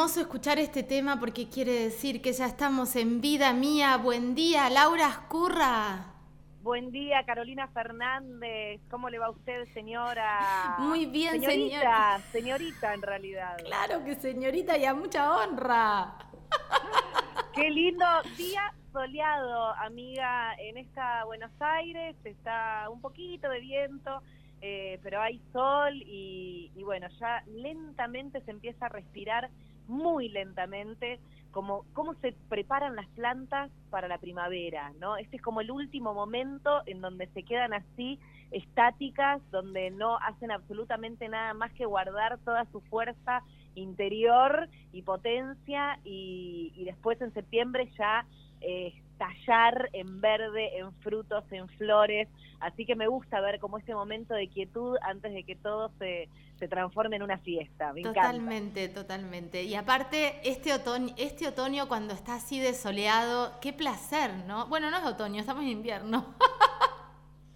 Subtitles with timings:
[0.00, 3.98] hermoso escuchar este tema porque quiere decir que ya estamos en vida mía.
[3.98, 6.14] Buen día, Laura Ascurra.
[6.62, 8.80] Buen día, Carolina Fernández.
[8.90, 10.76] ¿Cómo le va a usted, señora?
[10.78, 12.18] Muy bien, señorita.
[12.32, 13.58] Señorita, en realidad.
[13.62, 16.14] Claro que señorita y a mucha honra.
[17.54, 18.06] Qué lindo
[18.38, 22.16] día soleado, amiga, en esta Buenos Aires.
[22.24, 24.22] Está un poquito de viento,
[24.62, 29.50] eh, pero hay sol y, y bueno, ya lentamente se empieza a respirar,
[29.90, 35.16] muy lentamente como cómo se preparan las plantas para la primavera, ¿no?
[35.16, 38.20] Este es como el último momento en donde se quedan así
[38.52, 43.42] estáticas, donde no hacen absolutamente nada más que guardar toda su fuerza
[43.74, 48.26] interior y potencia y, y después en septiembre ya
[48.60, 52.28] eh, estallar en verde, en frutos, en flores.
[52.60, 56.28] Así que me gusta ver como ese momento de quietud antes de que todo se,
[56.58, 57.92] se transforme en una fiesta.
[57.92, 59.62] Me totalmente, totalmente.
[59.62, 64.66] Y aparte, este otoño, este otoño cuando está así de soleado, qué placer, ¿no?
[64.66, 66.34] Bueno, no es otoño, estamos en invierno.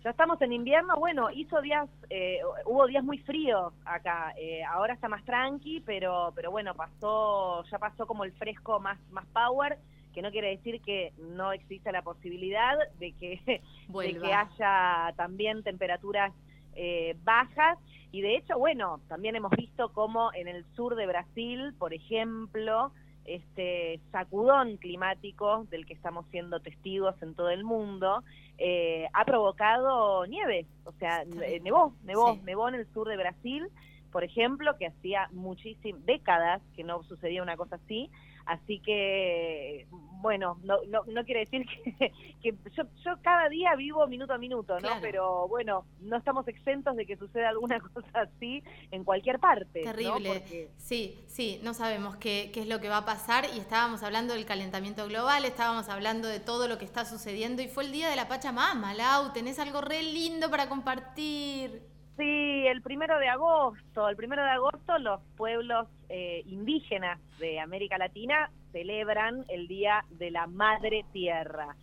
[0.02, 4.92] Ya estamos en invierno, bueno, hizo días, eh, hubo días muy fríos acá, eh, ahora
[4.92, 9.78] está más tranqui, pero, pero bueno, pasó, ya pasó como el fresco más, más power,
[10.14, 13.40] que no quiere decir que no exista la posibilidad de que,
[13.88, 16.32] de que haya también temperaturas
[16.76, 17.78] eh, bajas.
[18.12, 22.92] Y de hecho, bueno, también hemos visto cómo en el sur de Brasil, por ejemplo,
[23.24, 28.22] este sacudón climático del que estamos siendo testigos en todo el mundo,
[28.58, 33.66] eh, ha provocado nieve, o sea, eh, nevó, nevó, nevó en el sur de Brasil,
[34.12, 38.10] por ejemplo, que hacía muchísimas décadas que no sucedía una cosa así,
[38.46, 39.86] así que,
[40.20, 41.66] bueno, no, no, no quiere decir
[41.98, 42.12] que,
[42.42, 44.80] que yo, yo, cada día vivo minuto a minuto, ¿no?
[44.80, 45.00] Claro.
[45.02, 49.82] Pero bueno, no estamos exentos de que suceda alguna cosa así en cualquier parte.
[49.84, 49.90] ¿no?
[49.92, 50.28] Terrible.
[50.40, 54.02] Porque- Sí, sí, no sabemos qué, qué es lo que va a pasar y estábamos
[54.02, 57.92] hablando del calentamiento global, estábamos hablando de todo lo que está sucediendo y fue el
[57.92, 61.82] día de la Pachamama, Lau, tenés algo re lindo para compartir.
[62.16, 64.08] Sí, el primero de agosto.
[64.08, 70.30] El primero de agosto los pueblos eh, indígenas de América Latina celebran el Día de
[70.30, 71.74] la Madre Tierra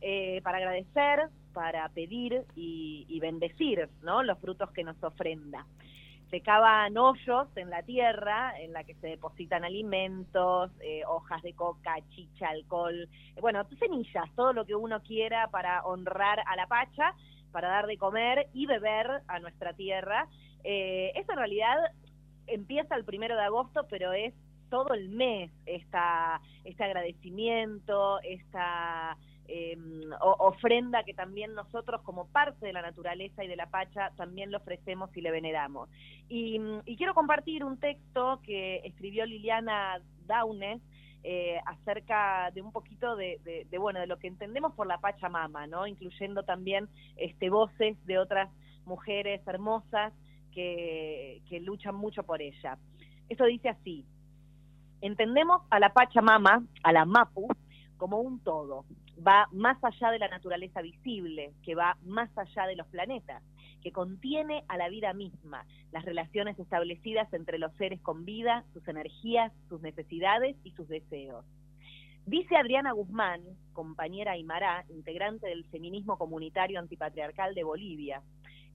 [0.00, 4.22] eh, para agradecer, para pedir y, bendecir ¿no?
[4.22, 5.66] los frutos que nos ofrenda.
[6.30, 11.54] Se cavan hoyos en la tierra en la que se depositan alimentos, eh, hojas de
[11.54, 16.68] coca, chicha, alcohol, eh, bueno, semillas, todo lo que uno quiera para honrar a la
[16.68, 17.14] pacha
[17.50, 20.26] para dar de comer y beber a nuestra tierra.
[20.64, 21.76] Eh, eso en realidad
[22.46, 24.34] empieza el primero de agosto, pero es
[24.68, 29.16] todo el mes esta, este agradecimiento, esta
[29.48, 29.76] eh,
[30.20, 34.58] ofrenda que también nosotros como parte de la naturaleza y de la Pacha también le
[34.58, 35.90] ofrecemos y le veneramos.
[36.28, 40.80] Y, y quiero compartir un texto que escribió Liliana Daunes,
[41.22, 45.66] eh, acerca de un poquito de, de, bueno de lo que entendemos por la Pachamama,
[45.66, 45.86] ¿no?
[45.86, 48.48] incluyendo también este voces de otras
[48.86, 50.12] mujeres hermosas
[50.52, 52.78] que, que luchan mucho por ella.
[53.28, 54.04] Esto dice así:
[55.00, 57.48] entendemos a la Pachamama, a la Mapu,
[57.96, 58.84] como un todo.
[59.26, 63.42] Va más allá de la naturaleza visible, que va más allá de los planetas,
[63.80, 68.86] que contiene a la vida misma, las relaciones establecidas entre los seres con vida, sus
[68.88, 71.44] energías, sus necesidades y sus deseos.
[72.26, 73.40] Dice Adriana Guzmán,
[73.72, 78.22] compañera Aymara, integrante del feminismo comunitario antipatriarcal de Bolivia.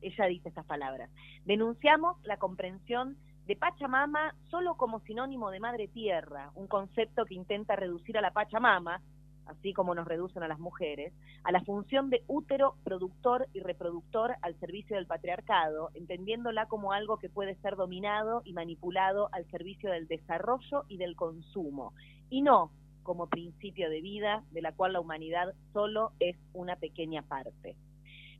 [0.01, 1.09] Ella dice estas palabras.
[1.45, 3.15] Denunciamos la comprensión
[3.45, 8.31] de Pachamama solo como sinónimo de madre tierra, un concepto que intenta reducir a la
[8.31, 9.01] Pachamama,
[9.45, 11.13] así como nos reducen a las mujeres,
[11.43, 17.17] a la función de útero productor y reproductor al servicio del patriarcado, entendiéndola como algo
[17.17, 21.93] que puede ser dominado y manipulado al servicio del desarrollo y del consumo,
[22.29, 22.71] y no
[23.03, 27.75] como principio de vida de la cual la humanidad solo es una pequeña parte.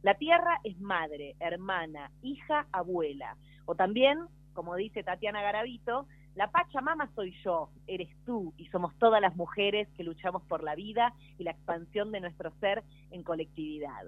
[0.01, 4.19] La tierra es madre, hermana, hija, abuela, o también,
[4.53, 9.87] como dice Tatiana Garavito, la Pachamama soy yo, eres tú, y somos todas las mujeres
[9.95, 14.03] que luchamos por la vida y la expansión de nuestro ser en colectividad.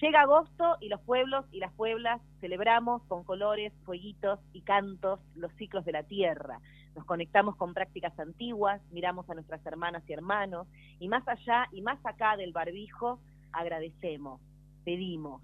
[0.00, 5.52] Llega agosto y los pueblos y las pueblas celebramos con colores, fueguitos y cantos los
[5.56, 6.60] ciclos de la tierra.
[6.96, 10.66] Nos conectamos con prácticas antiguas, miramos a nuestras hermanas y hermanos,
[10.98, 13.20] y más allá y más acá del barbijo,
[13.52, 14.40] agradecemos,
[14.84, 15.42] pedimos.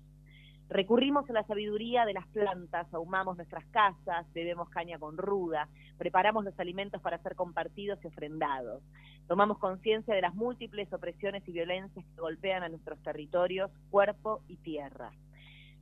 [0.68, 6.44] Recurrimos a la sabiduría de las plantas, ahumamos nuestras casas, bebemos caña con ruda, preparamos
[6.44, 8.82] los alimentos para ser compartidos y ofrendados.
[9.28, 14.56] Tomamos conciencia de las múltiples opresiones y violencias que golpean a nuestros territorios, cuerpo y
[14.56, 15.12] tierra.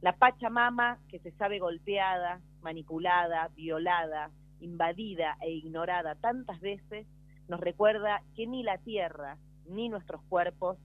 [0.02, 7.06] La Pachamama, que se sabe golpeada, manipulada, violada, invadida e ignorada tantas veces,
[7.48, 10.76] nos recuerda que ni la tierra ni nuestros cuerpos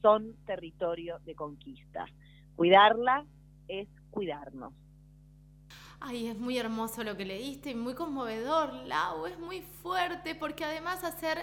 [0.00, 2.06] son territorio de conquista.
[2.56, 3.26] Cuidarla
[3.68, 4.72] es cuidarnos.
[6.00, 10.64] Ay, es muy hermoso lo que leíste y muy conmovedor, Lau, es muy fuerte porque
[10.64, 11.38] además hacer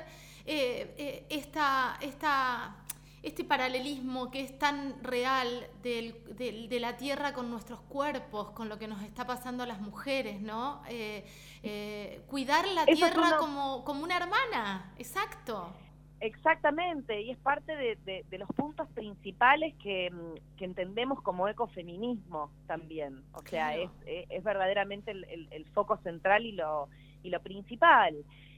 [0.46, 2.76] eh, eh, esta, esta,
[3.24, 8.88] este paralelismo que es tan real de la tierra con nuestros cuerpos, con lo que
[8.88, 10.84] nos está pasando a las mujeres, ¿no?
[10.90, 15.74] Eh, cuidar la tierra como, como una hermana, exacto.
[16.22, 23.24] Exactamente, y es parte de, los puntos principales que, mm, que, entendemos como ecofeminismo también.
[23.34, 26.90] O sea, es, es, verdaderamente el, foco central y lo,
[27.24, 28.16] y lo principal.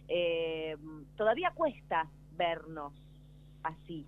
[0.09, 0.75] Eh,
[1.15, 2.91] todavía cuesta vernos
[3.63, 4.05] así,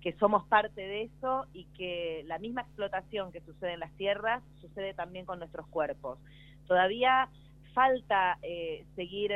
[0.00, 4.42] que somos parte de eso y que la misma explotación que sucede en las tierras
[4.62, 6.18] sucede también con nuestros cuerpos.
[6.66, 7.28] Todavía
[7.74, 9.30] falta eh, seguir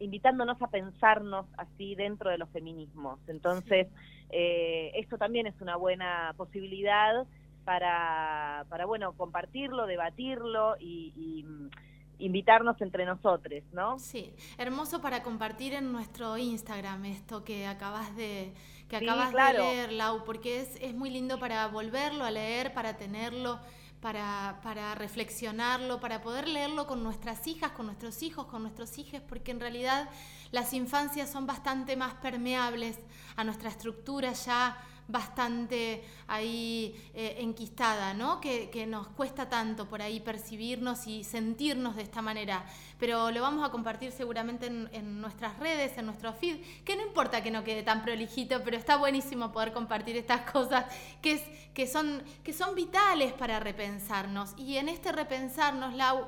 [0.00, 3.20] invitándonos a pensarnos así dentro de los feminismos.
[3.28, 3.86] Entonces,
[4.30, 7.26] eh, esto también es una buena posibilidad
[7.64, 11.70] para, para bueno, compartirlo, debatirlo y, mm,
[12.18, 13.98] invitarnos entre nosotros, ¿no?
[13.98, 18.52] Sí, hermoso para compartir en nuestro Instagram esto que acabas de
[18.90, 22.98] que acabas de leer, Lau, porque es, es muy lindo para volverlo a leer, para
[22.98, 23.60] tenerlo
[24.00, 29.20] para, para, reflexionarlo, para poder leerlo con nuestras hijas, con nuestros hijos, con nuestros hijos,
[29.28, 30.08] porque en realidad
[30.52, 32.98] las infancias son bastante más permeables
[33.36, 34.76] a nuestra estructura ya
[35.10, 38.40] bastante ahí eh, enquistada, ¿no?
[38.40, 42.64] Que, nos cuesta tanto por ahí percibirnos y sentirnos de esta manera.
[42.98, 47.42] Pero lo vamos a compartir seguramente en, nuestras redes, en nuestro feed, que no importa
[47.42, 50.86] que no quede tan prolijito, pero está buenísimo poder compartir estas cosas
[51.20, 54.54] que, son, que son vitales para repensarnos.
[54.56, 56.26] Y en este repensarnos, Lau,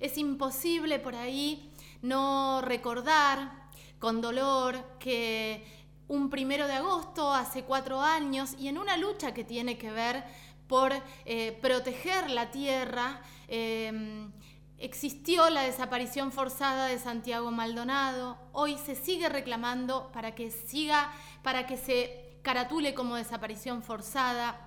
[0.00, 1.70] es imposible por ahí
[2.02, 3.64] no recordar
[3.98, 9.44] con dolor que un primero de agosto hace cuatro años y en una lucha que
[9.44, 10.24] tiene que ver
[10.66, 10.92] por
[11.24, 14.32] eh, proteger la tierra, em,
[14.78, 18.38] existió la desaparición forzada de Santiago Maldonado.
[18.52, 21.12] Hoy se sigue reclamando para que siga,
[21.42, 24.60] para que se caratule como desaparición forzada.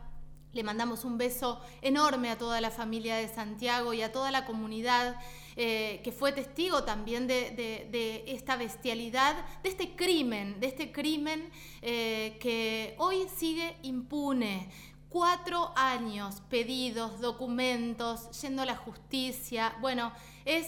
[0.54, 4.46] Le mandamos un beso enorme a toda la familia de Santiago y a toda la
[4.46, 5.16] comunidad
[5.60, 11.50] eh, que fue testigo también de, esta bestialidad, de este crimen, de este crimen
[11.82, 14.70] eh, que hoy sigue impune.
[15.10, 19.76] Cuatro años pedidos, documentos, yendo a la justicia.
[19.82, 20.14] Bueno,
[20.46, 20.68] es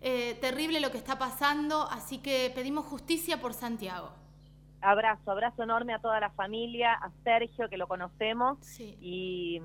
[0.00, 4.21] eh, terrible lo que está pasando, así que pedimos justicia por Santiago
[4.82, 9.60] abrazo, abrazo enorme a toda la familia, a Sergio, que lo conocemos, y,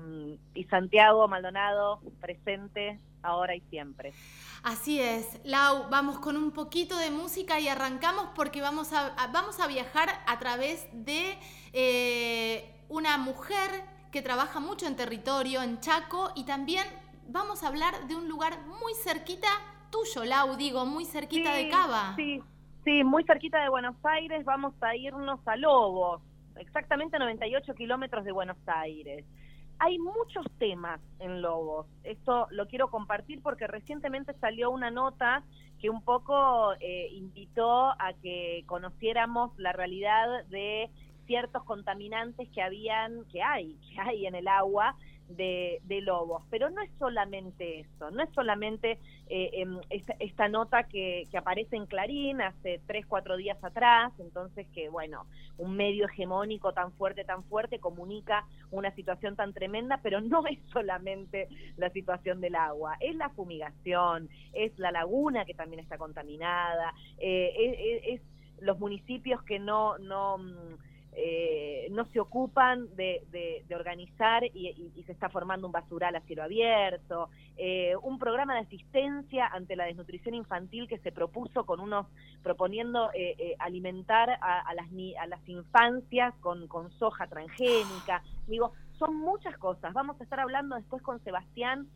[0.54, 4.14] y, Santiago Maldonado, presente ahora y siempre.
[4.62, 9.60] Así es, Lau, vamos con un poquito de música y arrancamos porque vamos a, vamos
[9.60, 11.36] a viajar a través de
[11.72, 13.70] eh, una mujer
[14.12, 16.86] que trabaja mucho en territorio, en Chaco, y también
[17.28, 19.48] vamos a hablar de un lugar muy cerquita
[19.90, 22.14] tuyo, Lau, digo, muy cerquita de Cava.
[22.16, 22.42] Sí,
[22.88, 26.22] sí, muy cerquita de Buenos Aires, vamos a irnos a Lobos,
[26.56, 29.26] exactamente 98 kilómetros de Buenos Aires.
[29.78, 31.86] Hay muchos temas en Lobos.
[32.02, 35.42] Esto lo quiero compartir porque recientemente salió una nota
[35.78, 40.88] que un poco eh, invitó a que conociéramos la realidad de
[41.26, 44.96] ciertos contaminantes que habían, que hay, que hay en el agua
[45.28, 46.42] de, lobos.
[46.50, 49.78] Pero no es solamente eso, no es solamente eh, em,
[50.20, 55.26] esta, nota que, aparece en Clarín hace tres, cuatro días atrás, entonces que, bueno,
[55.58, 60.58] un medio hegemónico tan fuerte, tan fuerte, comunica una situación tan tremenda, pero no es
[60.72, 66.94] solamente la situación del agua, es la fumigación, es la laguna que también está contaminada,
[67.18, 68.22] eh, es,
[68.60, 69.98] los municipios que no...
[69.98, 70.87] no mm,
[71.20, 77.28] eh, no se ocupan de, organizar y, se está formando un basural a cielo abierto,
[77.56, 82.06] eh, un programa de asistencia ante la desnutrición infantil que se propuso con unos
[82.44, 84.86] proponiendo eh, alimentar a, las,
[85.20, 88.22] a las infancias con, con soja transgénica.
[88.46, 89.92] Digo, son muchas cosas.
[89.92, 91.88] Vamos a estar hablando después con Sebastián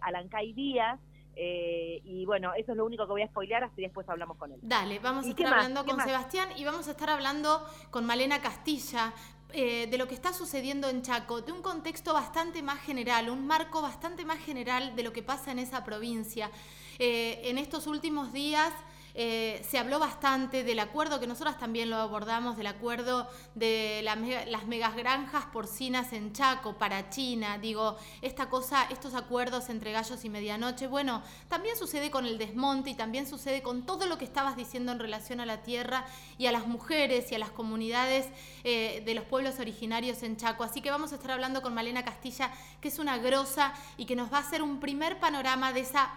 [0.00, 0.98] Alancay Díaz,
[1.40, 4.50] eh, y bueno, eso es lo único que voy a spoilear, así después hablamos con
[4.50, 4.58] él.
[4.60, 9.12] Dale, vamos a estar hablando con Sebastián y vamos a estar hablando con Malena Castilla,
[9.52, 13.46] eh, de lo que está sucediendo en Chaco, de un contexto bastante más general, un
[13.46, 16.50] marco bastante más general de lo que pasa en esa provincia.
[16.98, 18.72] Eh, en estos últimos días
[19.20, 24.64] eh, se habló bastante del acuerdo, que nosotras también lo abordamos, del acuerdo de las
[24.68, 27.58] megas granjas porcinas en Chaco para China.
[27.58, 32.90] Digo, esta cosa, estos acuerdos entre gallos y medianoche, bueno, también sucede con el desmonte
[32.90, 36.06] y también sucede con todo lo que estabas diciendo en relación a la tierra
[36.38, 38.28] y a las mujeres y a las comunidades
[38.62, 40.62] eh, de los pueblos originarios en Chaco.
[40.62, 44.14] Así que vamos a estar hablando con Malena Castilla, que es una grosa y que
[44.14, 46.12] nos va a hacer un primer panorama de esa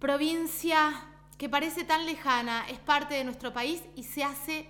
[0.00, 0.92] provincia
[1.38, 4.68] que parece tan lejana, es parte de nuestro país y se hace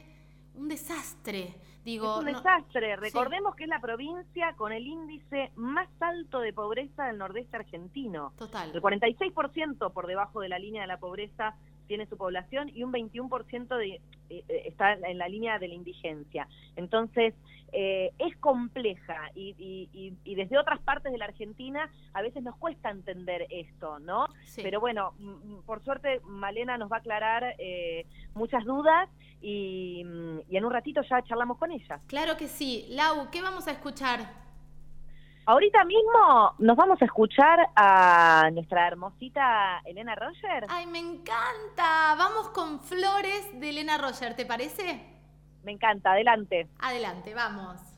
[0.54, 1.54] un desastre.
[1.84, 2.96] Digo, es un desastre.
[2.96, 8.32] Recordemos que es la provincia con el índice más alto de pobreza del nordeste argentino.
[8.36, 8.72] Total.
[8.74, 11.54] El 46% por debajo de la línea de la pobreza
[11.86, 14.00] tiene su población y un 21% de, eh,
[14.30, 16.48] eh, está en la línea de la indigencia.
[16.76, 17.34] Entonces,
[17.72, 23.46] eh, es compleja y, desde otras partes de la Argentina a veces nos cuesta entender
[23.50, 24.28] esto, ¿no?
[24.56, 25.14] Pero bueno,
[25.64, 27.56] por suerte Malena nos va a aclarar
[28.34, 29.08] muchas dudas
[29.40, 30.04] y,
[30.48, 32.00] y en un ratito ya charlamos con ella.
[32.06, 32.86] Claro que sí.
[32.90, 34.45] Lau, ¿qué vamos a escuchar?
[35.48, 40.66] Ahorita mismo nos vamos a escuchar a nuestra hermosita Elena Roger.
[40.68, 42.16] Ay, me encanta.
[42.18, 45.06] Vamos con flores de Elena Roger, ¿te parece?
[45.62, 46.66] Me encanta, adelante.
[46.80, 47.95] Adelante, vamos.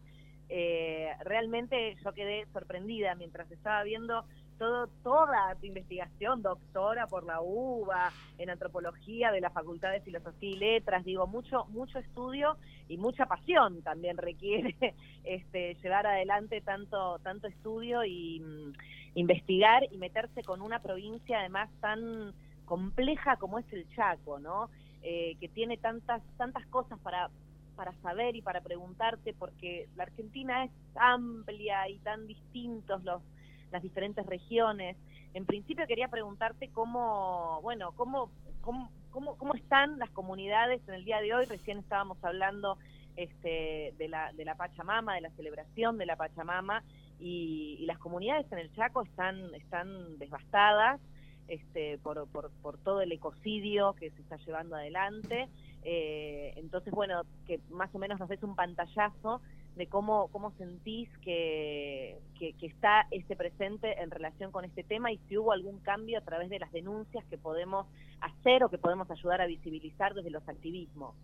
[0.50, 4.26] Eh, realmente yo quedé sorprendida mientras estaba viendo
[4.58, 10.50] todo, toda tu investigación, doctora por la UBA, en antropología de la Facultad de Filosofía
[10.50, 12.56] y Letras, digo, mucho, mucho estudio
[12.88, 14.74] y mucha pasión también requiere
[15.24, 18.72] este, llevar adelante tanto, tanto estudio y mm,
[19.14, 22.34] investigar y meterse con una provincia además tan
[22.64, 24.68] compleja como es el Chaco, ¿no?
[25.02, 27.30] Eh, que tiene tantas, tantas cosas para
[27.78, 33.22] para saber y para preguntarte, porque la Argentina es amplia y tan distintos los
[33.70, 34.96] las diferentes regiones.
[35.34, 41.20] En principio quería preguntarte cómo, bueno, cómo, cómo, cómo, están las comunidades en el día
[41.20, 41.44] de hoy.
[41.46, 42.78] Recién estábamos hablando
[43.16, 46.82] este, de, la, de la Pachamama, de la celebración de la Pachamama,
[47.20, 51.00] y, las comunidades en el Chaco están, están devastadas
[51.48, 55.48] este, por, por, por todo el ecocidio que se está llevando adelante.
[55.82, 59.40] Eh, entonces, bueno, que más o menos nos des un pantallazo
[59.78, 65.18] de cómo, cómo sentís que, que, está este presente en relación con este tema y
[65.28, 67.86] si hubo algún cambio a través de las denuncias que podemos
[68.20, 71.14] hacer o que podemos ayudar a visibilizar desde los activismos.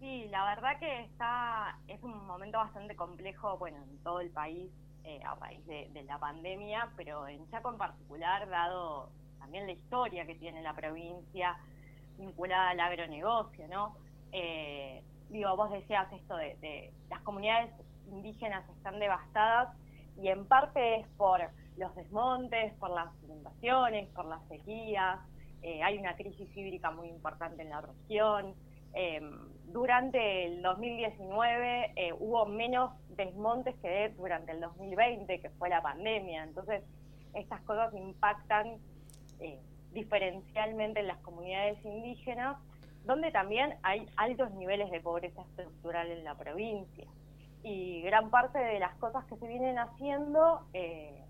[0.00, 4.70] Sí, la verdad que está es un momento bastante complejo, bueno, en todo el país
[5.04, 10.26] eh, a raíz de, la pandemia, pero en Chaco en particular, dado también la historia
[10.26, 11.56] que tiene la provincia
[12.16, 13.94] vinculada al agronegocio, ¿no?
[14.32, 17.70] Eh, digo, vos decías esto de, las comunidades
[18.06, 19.74] indígenas están devastadas
[20.20, 21.40] y en parte es por
[21.76, 25.18] los desmontes, por las inundaciones, por las sequías,
[25.62, 28.54] eh, hay una crisis hídrica muy importante en la región.
[28.94, 29.30] Em,
[29.72, 36.42] durante el 2019 eh, hubo menos desmontes que durante el 2020, que fue la pandemia.
[36.42, 36.82] Entonces,
[37.32, 38.76] estas cosas impactan
[39.40, 39.58] eh,
[39.92, 42.58] diferencialmente en las comunidades indígenas
[43.04, 47.06] donde también hay altos niveles de pobreza estructural en la provincia.
[47.62, 51.24] Y gran parte de las cosas que se vienen haciendo, eh,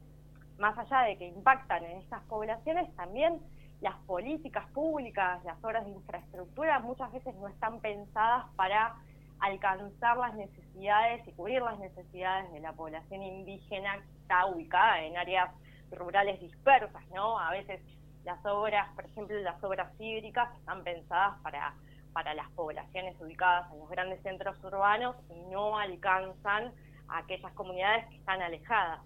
[0.58, 3.40] más allá de que impactan en estas poblaciones, también
[3.80, 8.94] las políticas públicas, las obras de infraestructura muchas veces no están pensadas para
[9.40, 15.16] alcanzar las necesidades y cubrir las necesidades de la población indígena que está ubicada en
[15.16, 15.50] áreas
[15.90, 17.38] rurales dispersas, ¿no?
[17.38, 17.80] A veces
[18.24, 21.74] las obras, por ejemplo, las obras hídricas están pensadas para,
[22.12, 26.72] para las poblaciones ubicadas en los grandes centros urbanos y no alcanzan
[27.08, 29.00] a aquellas comunidades que están alejadas.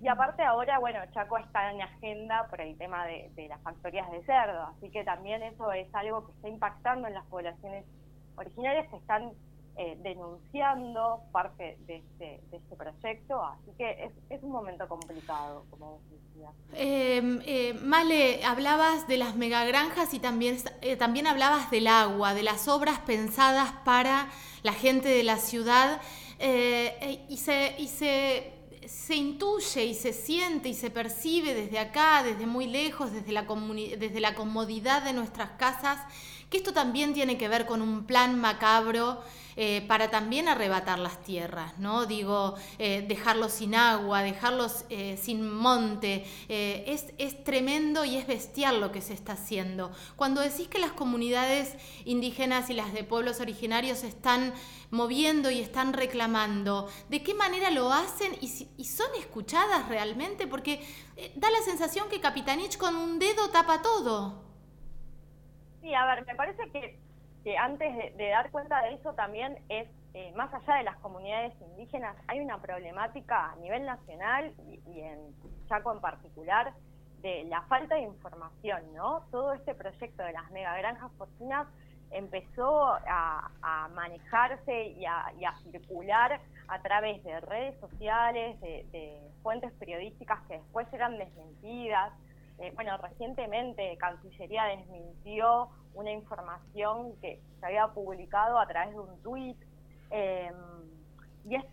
[0.00, 4.10] Y aparte ahora, bueno, Chaco está en agenda por el tema de, de las factorías
[4.10, 7.84] de cerdo, así que también eso es algo que está impactando en las poblaciones
[8.36, 9.32] originarias que están
[9.80, 15.64] eh, denunciando parte de este, de este proyecto, así que es, es un momento complicado,
[15.70, 16.50] como decía.
[16.72, 22.42] Em, eh, Male, hablabas de las megagranjas y también, eh, también hablabas del agua, de
[22.42, 24.28] las obras pensadas para
[24.64, 26.00] la gente de la ciudad
[26.40, 27.76] y se...
[27.78, 33.12] Y se se intuye y se siente y se percibe desde acá, desde muy lejos,
[33.12, 35.98] desde la, desde la comodidad de nuestras casas,
[36.48, 39.20] que esto también tiene que ver con un plan macabro
[39.60, 42.06] eh, para también arrebatar las tierras, ¿no?
[42.06, 46.24] Digo, eh, dejarlos sin agua, dejarlos eh, sin monte.
[46.48, 49.90] Es, es, tremendo y es bestial lo que se está haciendo.
[50.14, 54.54] Cuando decís que las comunidades indígenas y las de pueblos originarios están
[54.92, 60.46] moviendo y están reclamando, ¿de qué manera lo hacen y, y son escuchadas realmente?
[60.46, 60.86] Porque
[61.34, 64.40] da la sensación que Capitanich con un dedo tapa todo.
[65.82, 67.07] Sí, a ver, me parece que
[67.56, 72.16] antes de, dar cuenta de eso también es, eh, más allá de las comunidades indígenas,
[72.26, 75.18] hay una problemática a nivel nacional y, en
[75.68, 76.72] Chaco en particular
[77.22, 79.22] de la falta de información, ¿no?
[79.30, 81.66] Todo este proyecto de las megagranjas porcinas
[82.10, 83.50] empezó a,
[83.94, 85.32] manejarse y a,
[85.70, 92.12] circular a través de redes sociales, de, fuentes periodísticas que después eran desmentidas.
[92.58, 99.22] Eh, bueno, recientemente Cancillería desmintió una información que se había publicado a través de un
[99.22, 99.56] tuit.
[100.10, 100.54] Em,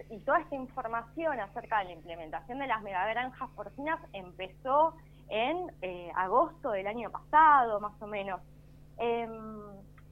[0.10, 4.96] y, toda esta información acerca de la implementación de las megagranjas porcinas empezó
[5.30, 8.42] en eh, agosto del año pasado, más o menos.
[8.98, 9.62] Em,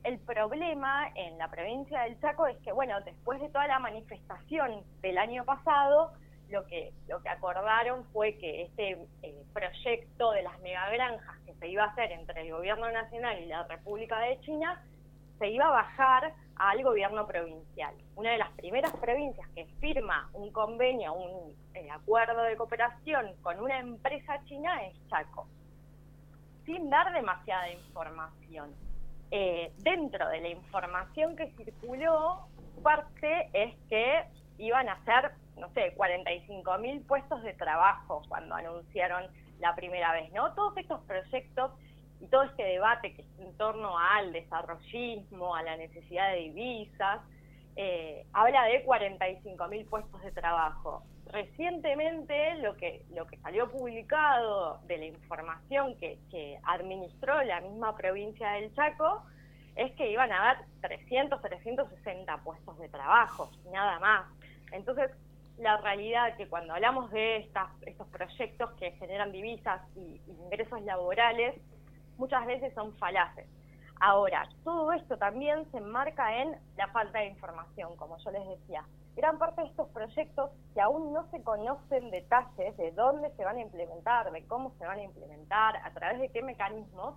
[0.03, 4.83] el problema en la provincia del Chaco es que, bueno, después de toda la manifestación
[5.01, 6.11] del año pasado,
[6.49, 11.67] lo que, lo que acordaron fue que este eh, proyecto de las megagranjas que se
[11.67, 14.81] iba a hacer entre el gobierno nacional y la República de China
[15.39, 17.93] se iba a bajar al gobierno provincial.
[18.15, 23.59] Una de las primeras provincias que firma un convenio, un eh, acuerdo de cooperación con
[23.59, 25.47] una empresa china es Chaco,
[26.65, 28.71] sin dar demasiada información.
[29.31, 32.47] Eh, dentro de la información que circuló,
[32.83, 34.25] parte es que
[34.59, 39.25] iban a ser no sé, 45 mil puestos de trabajo cuando anunciaron
[39.59, 40.53] la primera vez, ¿no?
[40.53, 41.71] Todos estos proyectos
[42.19, 47.21] y todo este debate que es en torno al desarrollismo, a la necesidad de divisas,
[47.75, 51.03] eh, habla de 45 mil puestos de trabajo.
[51.31, 57.95] Recientemente lo que, lo que salió publicado de la información que, que administró la misma
[57.95, 59.23] provincia del Chaco
[59.75, 64.25] es que iban a haber 300, 360 puestos de trabajo, nada más.
[64.71, 65.09] Entonces,
[65.57, 71.55] la realidad que cuando hablamos de estas, estos proyectos que generan divisas y ingresos laborales,
[72.17, 73.47] muchas veces son falaces.
[73.99, 78.83] Ahora, todo esto también se enmarca en la falta de información, como yo les decía.
[79.15, 83.57] Gran parte de estos proyectos que aún no se conocen detalles de dónde se van
[83.57, 87.15] a implementar, de cómo se van a implementar, a través de qué mecanismos,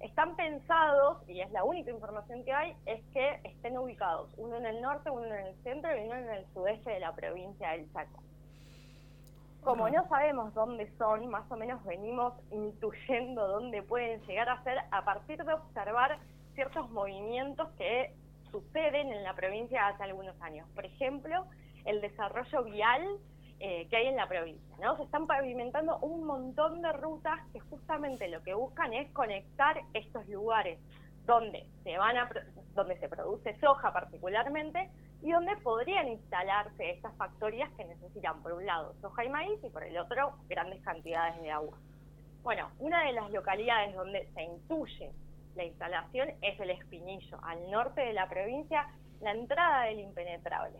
[0.00, 4.66] están pensados, y es la única información que hay, es que estén ubicados, uno en
[4.66, 7.92] el norte, uno en el centro y uno en el sudeste de la provincia del
[7.92, 8.22] Chaco.
[9.62, 14.78] Como no sabemos dónde son, más o menos venimos intuyendo dónde pueden llegar a ser
[14.90, 16.18] a partir de observar
[16.54, 18.14] ciertos movimientos que
[18.50, 20.66] suceden en la provincia hace algunos años.
[20.74, 21.44] Por ejemplo,
[21.84, 23.02] el desarrollo vial
[23.60, 24.76] eh, que hay en la provincia.
[24.80, 24.96] ¿no?
[24.96, 30.28] Se están pavimentando un montón de rutas que justamente lo que buscan es conectar estos
[30.28, 30.78] lugares
[31.26, 32.30] donde se van a
[32.74, 34.90] donde se produce soja particularmente
[35.22, 39.68] y donde podrían instalarse estas factorías que necesitan por un lado soja y maíz y
[39.68, 41.76] por el otro grandes cantidades de agua.
[42.42, 45.12] Bueno, una de las localidades donde se intuye
[45.56, 48.88] la instalación es el Espinillo, al norte de la provincia,
[49.20, 50.78] la entrada del impenetrable.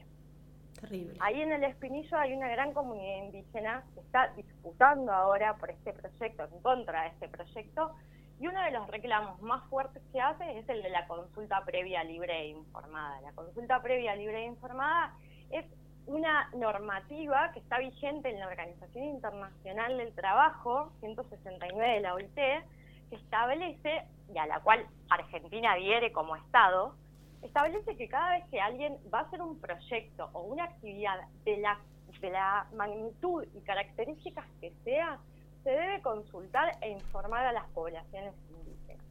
[1.21, 5.93] Ahí en el Espinillo hay una gran comunidad indígena que está disputando ahora por este
[5.93, 7.95] proyecto, en contra de este proyecto,
[8.41, 12.05] y uno de los reclamos más fuertes que hace es el de la consulta previa
[12.05, 13.21] libre e informada.
[13.23, 15.12] La consulta previa libre e informada
[15.51, 15.64] es
[16.07, 22.35] una normativa que está vigente en la Organización Internacional del Trabajo, 169 de la OIT,
[22.35, 26.95] que establece, y a la cual Argentina adhiere como Estado,
[27.42, 31.59] establece que cada vez que alguien va a hacer un proyecto o una actividad de
[31.59, 31.79] la,
[32.20, 35.18] de la magnitud y características que sea,
[35.62, 39.05] se debe consultar e informar a las poblaciones indígenas.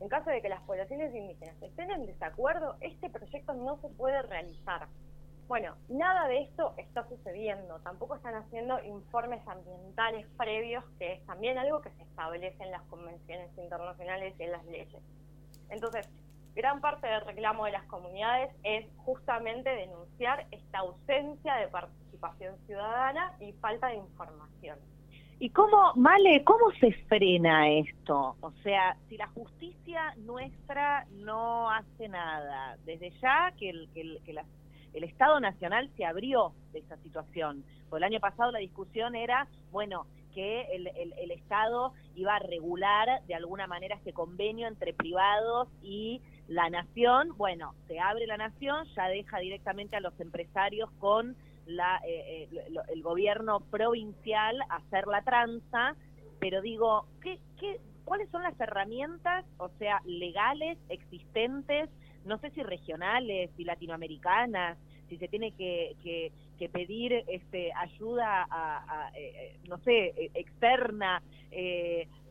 [0.00, 4.22] En caso de que las poblaciones indígenas estén en desacuerdo, este proyecto no se puede
[4.22, 4.88] realizar.
[5.46, 7.78] Bueno, nada de esto está sucediendo.
[7.80, 12.82] Tampoco están haciendo informes ambientales previos, que es también algo que se establece en las
[12.84, 15.02] convenciones internacionales y en las leyes.
[15.68, 16.08] Entonces,
[16.54, 23.36] gran parte del reclamo de las comunidades es justamente denunciar esta ausencia de participación ciudadana
[23.40, 24.78] y falta de información.
[25.40, 28.36] ¿Y cómo, Male, cómo se frena esto?
[28.40, 34.40] O sea, si la justicia nuestra no hace nada, desde ya que el, que el,
[34.94, 37.64] el Estado Nacional se abrió de esa situación.
[37.90, 43.22] Por el año pasado la discusión era, bueno, que el, el, Estado iba a regular
[43.26, 47.36] de alguna manera este convenio entre privados y la nación.
[47.36, 52.66] Bueno, se abre la nación, ya deja directamente a los empresarios con la, eh, eh,
[52.92, 55.96] el gobierno provincial hacer la tranza,
[56.38, 61.88] pero digo, ¿qué, qué, ¿cuáles son las herramientas, o sea, legales, existentes,
[62.24, 64.78] no sé si regionales, si latinoamericanas,
[65.08, 66.32] si se tiene que, que,
[66.72, 71.22] pedir este, ayuda a, eh, no sé, externa,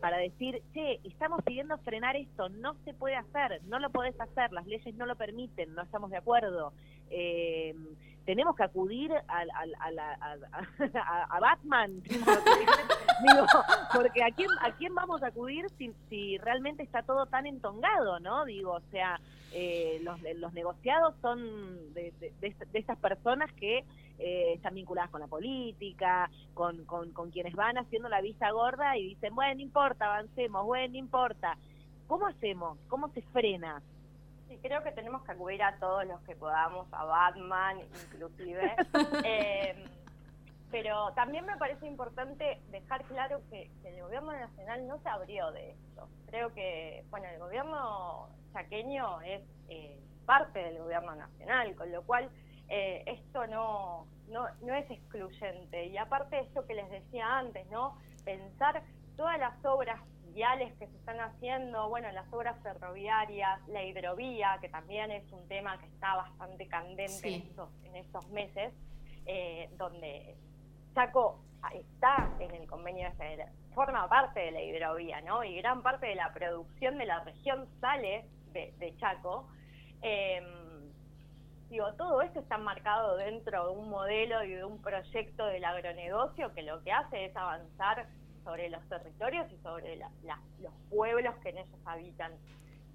[0.02, 4.52] para decir, che, estamos pidiendo frenar esto, no se puede hacer, no lo podés hacer,
[4.52, 6.74] las leyes no lo permiten, no estamos de acuerdo.
[7.10, 7.74] Eh,
[8.26, 9.44] tenemos que acudir a,
[11.30, 13.46] a, Batman, digo,
[13.94, 18.20] porque a quién, a quién vamos a acudir si, si realmente está todo tan entongado,
[18.20, 18.46] ¿no?
[18.46, 19.20] Digo, o sea,
[19.54, 23.84] eh, los, los negociados son de, de, estas personas que
[24.20, 28.98] eh, están vinculadas con la política, con, con, con quienes van haciendo la vista gorda
[28.98, 31.58] y dicen, bueno, no importa, avancemos, bueno, no importa.
[32.08, 32.78] ¿Cómo hacemos?
[32.88, 33.82] ¿Cómo se frena?
[34.62, 38.76] creo que tenemos que acudir a todos los que podamos, a Batman inclusive.
[39.26, 39.86] eh,
[40.72, 45.72] pero también me parece importante dejar claro que, el gobierno nacional no se abrió de
[45.72, 46.08] esto.
[46.28, 52.30] Creo que, bueno, el gobierno chaqueño es eh, parte del gobierno nacional, con lo cual
[52.76, 55.86] eh, esto no, no, no es excluyente.
[55.86, 58.00] Y aparte de esto que les decía antes, ¿no?
[58.26, 58.82] Pensar
[59.16, 60.00] todas las obras
[60.34, 65.78] que se están haciendo, bueno, las obras ferroviarias, la hidrovía, que también es un tema
[65.78, 68.74] que está bastante candente en, estos, en estos meses,
[69.28, 70.36] eh, donde
[70.96, 71.40] Chaco
[71.72, 75.44] está en el convenio de forma parte de la hidrovía, ¿no?
[75.44, 79.48] Y gran parte de la producción de la región sale de, Chaco.
[80.02, 80.63] Em,
[81.74, 86.54] digo, todo esto está marcado dentro de un modelo y de un proyecto del agronegocio
[86.54, 88.06] que lo que hace es avanzar
[88.44, 92.32] sobre los territorios y sobre los pueblos que en ellos habitan.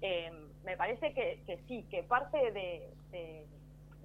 [0.01, 0.31] Eh,
[0.63, 3.45] me parece que, sí, que parte de,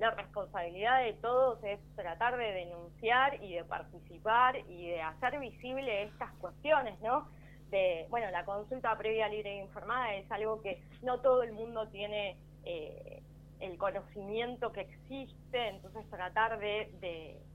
[0.01, 6.03] la responsabilidad de todos es tratar de denunciar y de participar y de hacer visible
[6.03, 7.29] estas cuestiones, ¿no?
[7.71, 11.87] de, bueno, la consulta previa libre e informada es algo que no todo el mundo
[11.89, 13.23] tiene eh,
[13.61, 16.90] el conocimiento que existe, entonces tratar de,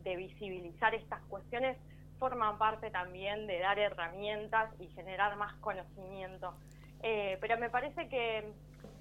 [0.04, 1.78] de, visibilizar estas cuestiones
[2.18, 6.54] forma parte también de dar herramientas y generar más conocimiento.
[7.02, 8.54] Eh, pero me parece que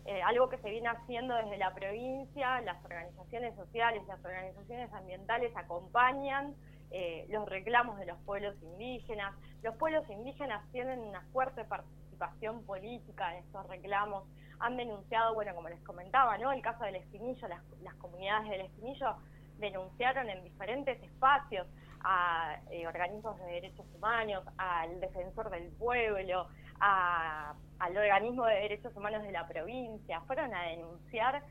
[0.05, 5.55] eh, algo que se viene haciendo desde la provincia, las organizaciones sociales, las organizaciones ambientales
[5.57, 6.55] acompañan
[6.91, 9.35] eh, los reclamos de los pueblos indígenas.
[9.63, 14.25] Los pueblos indígenas tienen una fuerte participación política en estos reclamos.
[14.61, 16.53] Han denunciado, bueno, como les comentaba, ¿no?
[16.53, 19.17] El caso del Espinillo, las, las comunidades del Espinillo
[19.59, 21.67] denunciaron en diferentes espacios
[22.01, 26.49] a eh, organismos de derechos humanos, al defensor del pueblo,
[26.81, 31.43] a, al organismo de derechos humanos de la provincia, fueron a denunciar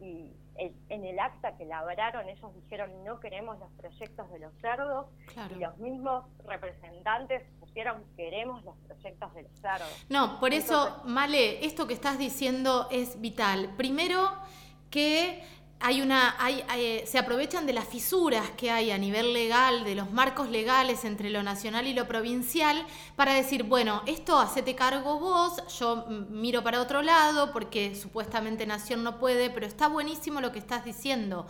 [0.00, 5.06] y en el acta que labraron ellos dijeron no queremos los proyectos de los cerdos
[5.50, 7.42] y los mismos representantes
[7.74, 9.88] pusieron queremos los proyectos de los cerdos.
[10.08, 13.74] No, por eso, Male, esto que estás diciendo es vital.
[13.76, 14.30] Primero
[14.90, 15.42] que
[15.80, 19.96] hay una, hay, eh, se aprovechan de las fisuras que hay a nivel legal, de
[19.96, 25.18] los marcos legales entre lo nacional y lo provincial, para decir, bueno, esto hacete cargo
[25.18, 30.52] vos, yo miro para otro lado, porque supuestamente Nación no puede, pero está buenísimo lo
[30.52, 31.48] que estás diciendo.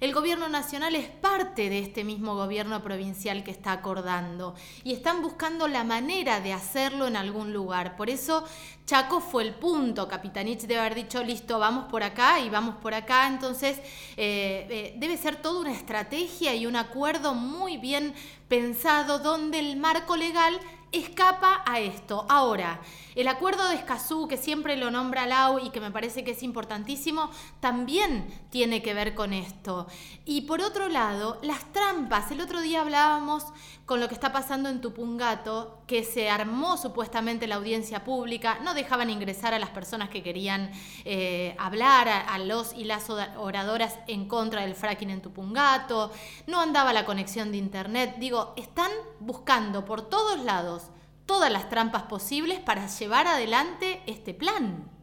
[0.00, 5.22] El gobierno nacional es parte de este mismo gobierno provincial que está acordando y están
[5.22, 7.96] buscando la manera de hacerlo en algún lugar.
[7.96, 8.44] Por eso
[8.86, 10.08] Chaco fue el punto.
[10.08, 13.28] Capitanich debe haber dicho, listo, vamos por acá y vamos por acá.
[13.28, 13.78] Entonces,
[14.16, 18.14] eh, eh, debe ser toda una estrategia y un acuerdo muy bien
[18.48, 20.58] pensado donde el marco legal
[20.98, 22.26] escapa a esto.
[22.28, 22.80] Ahora,
[23.14, 26.42] el acuerdo de Escazú, que siempre lo nombra Lau y que me parece que es
[26.42, 27.30] importantísimo,
[27.60, 29.86] también tiene que ver con esto.
[30.24, 32.30] Y por otro lado, las trampas.
[32.30, 33.44] El otro día hablábamos
[33.86, 38.72] con lo que está pasando en Tupungato, que se armó supuestamente la audiencia pública, no
[38.72, 40.70] dejaban ingresar a las personas que querían
[41.04, 46.10] eh, hablar, a, los y las oradoras en contra del fracking en Tupungato,
[46.46, 48.16] no andaba la conexión de internet.
[48.18, 50.84] Digo, están buscando por todos lados
[51.26, 54.93] todas las trampas posibles para llevar adelante este plan.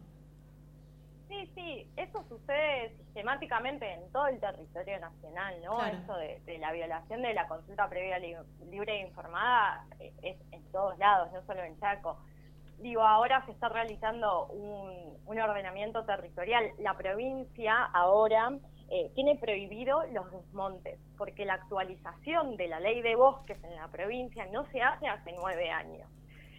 [1.71, 5.85] Sí, eso sucede sistemáticamente en todo el territorio nacional, ¿no?
[5.85, 10.97] Eso de, la violación de la consulta previa libre e informada eh, es en todos
[10.97, 12.17] lados, no solo en Chaco.
[12.79, 16.71] Digo, ahora se está realizando un, un ordenamiento territorial.
[16.79, 18.51] La provincia ahora
[18.89, 23.87] eh, tiene prohibido los desmontes, porque la actualización de la ley de bosques en la
[23.87, 26.09] provincia no se hace hace nueve años.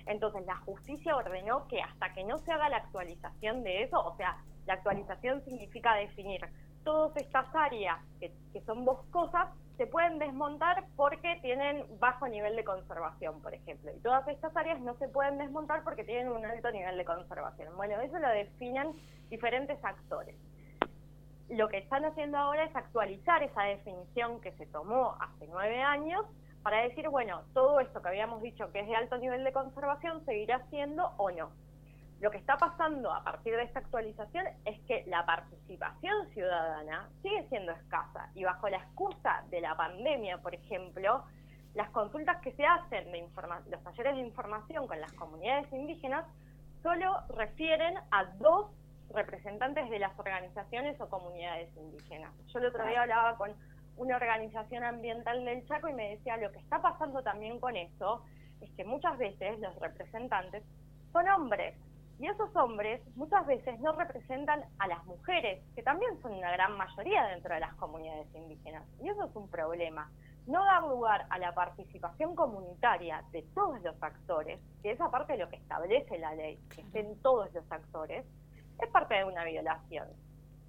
[0.07, 4.17] Entonces la justicia ordenó que hasta que no se haga la actualización de eso, o
[4.17, 6.41] sea, la actualización significa definir
[6.85, 8.33] todas estas áreas que,
[8.67, 13.91] son boscosas, se pueden desmontar porque tienen bajo nivel de conservación, por ejemplo.
[13.97, 17.77] Y todas estas áreas no se pueden desmontar porque tienen un alto nivel de conservación.
[17.77, 18.93] Bueno, eso lo definen
[19.31, 20.37] diferentes actores
[21.53, 26.25] lo que están haciendo ahora es actualizar esa definición que se tomó hace nueve años
[26.63, 30.25] para decir, bueno, todo esto que habíamos dicho que es de alto nivel de conservación
[30.25, 31.51] seguirá siendo o no.
[32.23, 37.49] Lo que está pasando a partir de esta actualización es que la participación ciudadana sigue
[37.49, 41.25] siendo escasa y bajo la excusa de la pandemia, por ejemplo,
[41.75, 43.29] las consultas que se hacen de
[43.71, 46.25] los talleres de información con las comunidades indígenas
[46.81, 48.71] solo refieren a dos
[49.13, 52.33] representantes de las organizaciones o comunidades indígenas.
[52.53, 53.53] Yo el otro día hablaba con
[53.97, 58.25] una organización ambiental del Chaco y me decía, lo que está pasando también con eso
[58.61, 60.63] es que muchas veces los representantes
[61.13, 61.75] son hombres
[62.19, 66.77] y esos hombres muchas veces no representan a las mujeres, que también son una gran
[66.77, 68.85] mayoría dentro de las comunidades indígenas.
[69.03, 70.11] Y eso es un problema.
[70.47, 75.39] No dar lugar a la participación comunitaria de todos los actores, que es aparte de
[75.39, 78.25] lo que establece la ley, que estén todos los actores,
[78.81, 80.09] es parte de una violación.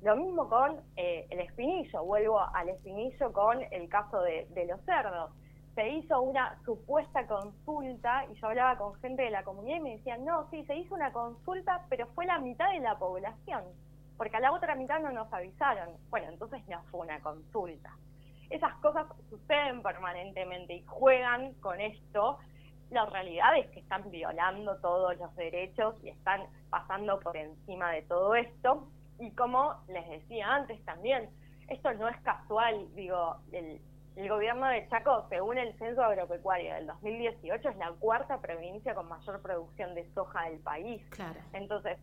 [0.04, 5.32] Lo mismo con eh, el espinillo, vuelvo al espinillo con el caso de, los cerdos.
[5.76, 9.98] Se hizo una supuesta consulta y yo hablaba con gente de la comunidad y me
[9.98, 13.64] decían, no, sí, se hizo una consulta, pero fue la mitad de la población,
[14.18, 15.90] porque a la otra mitad no nos avisaron.
[16.10, 17.92] Bueno, entonces no fue una consulta.
[18.50, 22.38] Esas cosas suceden permanentemente y juegan con esto
[22.94, 28.04] la realidad es que están violando todos los derechos y están pasando por encima de
[28.04, 28.88] todo esto.
[29.20, 31.30] Y como les decía antes también,
[31.68, 33.82] esto no es casual, digo, el,
[34.16, 39.42] gobierno de Chaco, según el censo agropecuario del 2018, es la cuarta provincia con mayor
[39.42, 41.04] producción de soja del país.
[41.10, 41.40] Claro.
[41.54, 41.98] Entonces,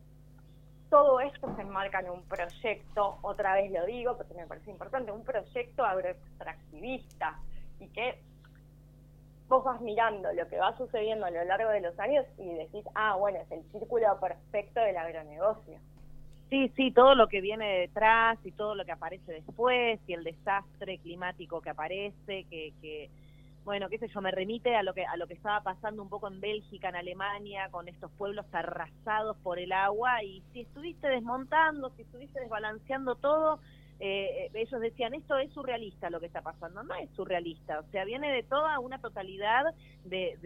[0.91, 5.13] todo esto se enmarca en un proyecto, otra vez lo digo porque me parece importante,
[5.13, 7.39] un proyecto agroextractivista
[7.79, 8.21] y que
[9.49, 12.85] vos vas mirando lo que va sucediendo a lo largo de los años y decís,
[12.95, 15.79] ah, bueno, es el círculo perfecto del agronegocio.
[16.51, 20.25] Sí, sí, todo lo que viene detrás y todo lo que aparece después y el
[20.25, 23.09] desastre climático que aparece, que, que
[23.65, 26.09] bueno, qué sé yo, me remite a lo que a lo que estaba pasando un
[26.09, 30.25] poco en Bélgica, en Alemania, con estos pueblos arrasados por el agua.
[30.25, 33.61] Y si estuviste desmontando, si estuviste desbalanceando todo,
[34.01, 36.83] eh, eh, ellos decían, esto es surrealista lo que está pasando.
[36.83, 39.65] No es surrealista, o sea, viene de toda una totalidad
[40.05, 40.39] de,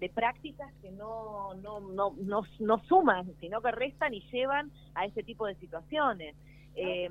[0.00, 5.04] de, prácticas que no, no, no, no, no, suman, sino que restan y llevan a
[5.04, 6.34] ese tipo de situaciones.
[6.74, 7.08] Eh,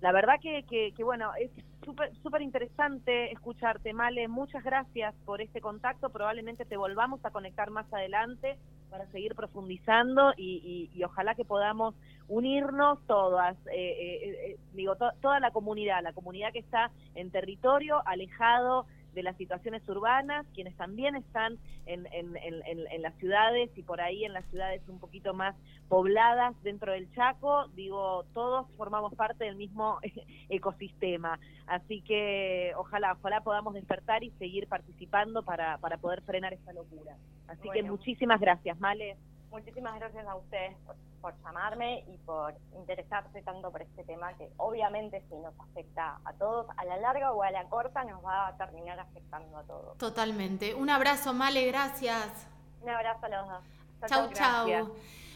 [0.00, 1.50] la verdad que, que, que bueno, es
[1.84, 4.26] súper súper interesante escucharte, Male.
[4.28, 6.08] Muchas gracias por este contacto.
[6.08, 8.56] Probablemente te volvamos a conectar más adelante
[8.90, 11.94] para seguir profundizando y, y, ojalá que podamos
[12.28, 18.02] unirnos todas, eh, eh, eh digo, toda la comunidad, la comunidad que está en territorio,
[18.06, 24.00] alejado de las situaciones urbanas, quienes también están en, en, en, las ciudades y por
[24.00, 25.56] ahí en las ciudades un poquito más
[25.88, 29.98] pobladas dentro del Chaco, digo, todos formamos parte del mismo
[30.48, 31.38] ecosistema.
[31.66, 37.16] Así que ojalá, ojalá podamos despertar y seguir participando para, para poder frenar esta locura.
[37.46, 39.16] Así que muchísimas gracias, Male.
[39.50, 40.76] Muchísimas gracias a ustedes
[41.20, 46.32] por, llamarme y por interesarse tanto por este tema que obviamente si nos afecta a
[46.34, 49.98] todos, a la larga o a la corta nos va a terminar afectando a todos.
[49.98, 50.74] Totalmente.
[50.74, 52.46] Un abrazo, Male, gracias.
[52.82, 53.64] Un abrazo a los dos.
[54.06, 54.94] Chau, chau.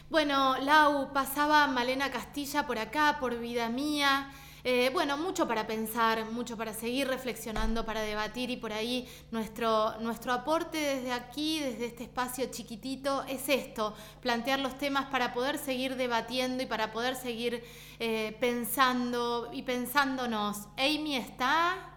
[0.09, 4.31] Bueno, Lau, pasaba Malena Castilla por acá, por vida mía.
[4.65, 9.99] Eh, bueno, mucho para pensar, mucho para seguir reflexionando, para debatir y por ahí nuestro,
[9.99, 15.57] nuestro aporte desde aquí, desde este espacio chiquitito, es esto, plantear los temas para poder
[15.57, 17.61] seguir debatiendo y para poder seguir
[17.99, 20.69] eh, pensando y pensándonos.
[20.77, 21.89] Amy está...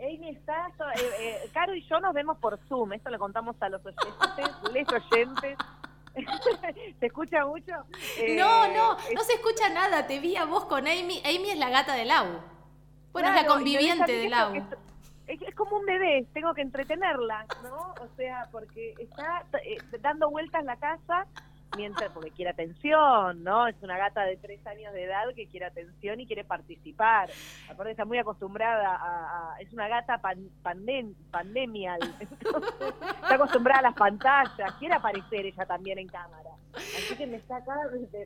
[0.00, 3.80] Amy está, eh, Caro y yo nos vemos por Zoom, esto le contamos a los
[3.86, 5.56] oyentes, les oyentes.
[7.00, 7.72] ¿Se escucha mucho?
[8.36, 10.06] no, no, eh, no se escucha nada.
[10.06, 11.20] Te vi a vos con Amy.
[11.24, 12.40] Amy es la gata de Lau.
[13.12, 14.54] Bueno, es la conviviente de Lau.
[15.26, 17.94] Es, como un bebé, tengo que entretenerla, ¿no?
[18.00, 21.26] O sea, porque está eh, dando vueltas la casa
[22.12, 23.66] porque quiere atención, ¿no?
[23.66, 27.30] Es una gata de tres años de edad que quiere atención y quiere participar.
[27.68, 33.94] Aparte está muy acostumbrada a, es una gata pan, pandem, pandemial, está acostumbrada a las
[33.94, 36.50] pantallas, quiere aparecer ella también en cámara.
[36.76, 37.74] Así que me está acá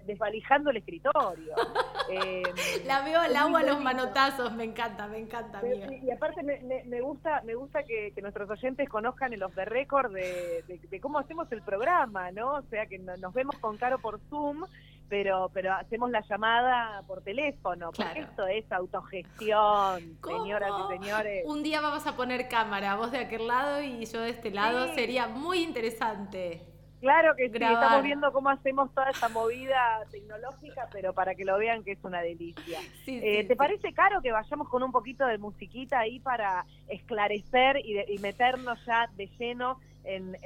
[0.06, 1.54] desvalijando el escritorio.
[2.10, 2.42] Eh,
[2.86, 5.58] la veo al agua a los manotazos, me encanta, me encanta.
[5.58, 5.92] Amiga.
[5.92, 10.14] Y, aparte me, me, gusta me gusta que, nuestros oyentes conozcan el off the record
[10.14, 12.54] de, de, cómo hacemos el programa, ¿no?
[12.54, 14.64] O sea, que nos vemos con Caro por Zoom,
[15.08, 21.44] pero pero hacemos la llamada por teléfono, porque esto es autogestión, señoras y señores.
[21.46, 24.94] Un día vamos a poner cámara, vos de aquel lado y yo de este lado,
[24.94, 26.77] sería muy interesante.
[27.00, 31.56] Claro que sí, estamos viendo cómo hacemos toda esa movida tecnológica, pero para que lo
[31.58, 32.80] vean que es una delicia.
[33.20, 38.18] Eh, ¿Te parece caro que vayamos con un poquito de musiquita ahí para esclarecer y,
[38.18, 40.36] meternos ya de lleno en,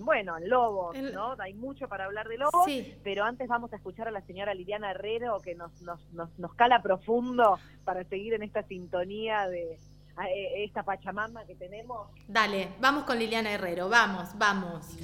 [0.00, 1.36] bueno, en lobos, ¿no?
[1.38, 2.66] Hay mucho para hablar de lobos,
[3.04, 6.54] pero antes vamos a escuchar a la señora Liliana Herrero que nos, nos, nos, nos
[6.54, 9.78] cala profundo para seguir en esta sintonía de,
[10.24, 12.08] eh, esta Pachamama que tenemos.
[12.26, 14.96] Dale, vamos con Liliana Herrero, vamos, vamos.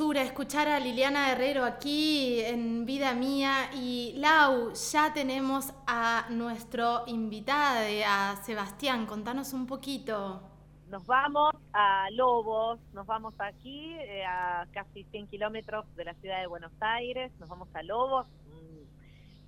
[0.00, 3.70] Escuchar a Liliana Herrero aquí en Vida Mía.
[3.74, 9.04] Y Lau, ya tenemos a nuestro invitado, a Sebastián.
[9.04, 10.40] Contanos un poquito.
[10.88, 16.40] Nos vamos a Lobos, nos vamos aquí eh, a casi 100 kilómetros de la ciudad
[16.40, 18.26] de Buenos Aires, nos vamos a Lobos,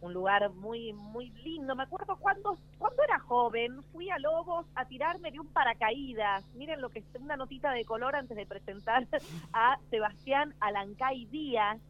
[0.00, 1.74] un lugar muy muy lindo.
[1.74, 6.44] Me acuerdo cuando, cuando era joven, fui a Lobos a tirarme de un paracaídas.
[6.54, 9.06] Miren lo que es una notita de color antes de presentar
[9.52, 11.80] a Sebastián Alancay Díaz.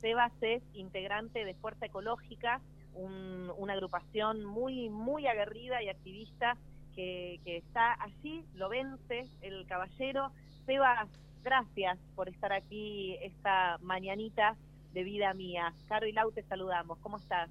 [0.00, 2.60] Sebas es integrante de Fuerza Ecológica,
[2.94, 6.56] una agrupación muy, muy aguerrida y activista
[6.94, 10.30] que, que está allí, lo vence el caballero.
[10.66, 11.08] Sebas,
[11.42, 14.56] gracias por estar aquí esta mañanita
[14.92, 15.72] de vida mía.
[15.88, 16.98] Caro y Lau, te saludamos.
[16.98, 17.50] ¿Cómo estás?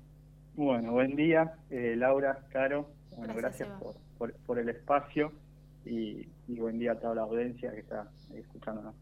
[0.55, 2.87] Bueno, buen día, eh, Laura, Caro.
[3.15, 3.69] Bueno, gracias,
[4.17, 5.31] por, por, el espacio
[5.85, 8.95] y, buen día a toda la audiencia que está escuchándonos.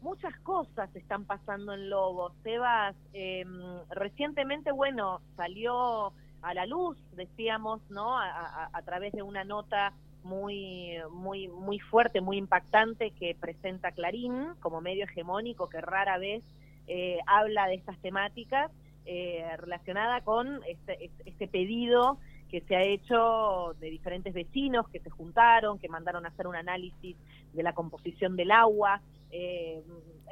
[0.00, 2.32] Muchas cosas están pasando en Lobo.
[2.42, 3.44] Sebas, eh,
[3.90, 8.18] recientemente, bueno, salió a la luz, decíamos, ¿no?
[8.18, 9.92] A, a, través de una nota
[10.24, 16.42] muy, muy, muy fuerte, muy impactante que presenta Clarín como medio hegemónico que rara vez
[16.94, 18.70] eh, habla de estas temáticas
[19.06, 22.18] eh, relacionada con este, este, pedido
[22.50, 26.54] que se ha hecho de diferentes vecinos que se juntaron, que mandaron a hacer un
[26.54, 27.16] análisis
[27.54, 29.00] de la composición del agua.
[29.30, 29.82] Eh,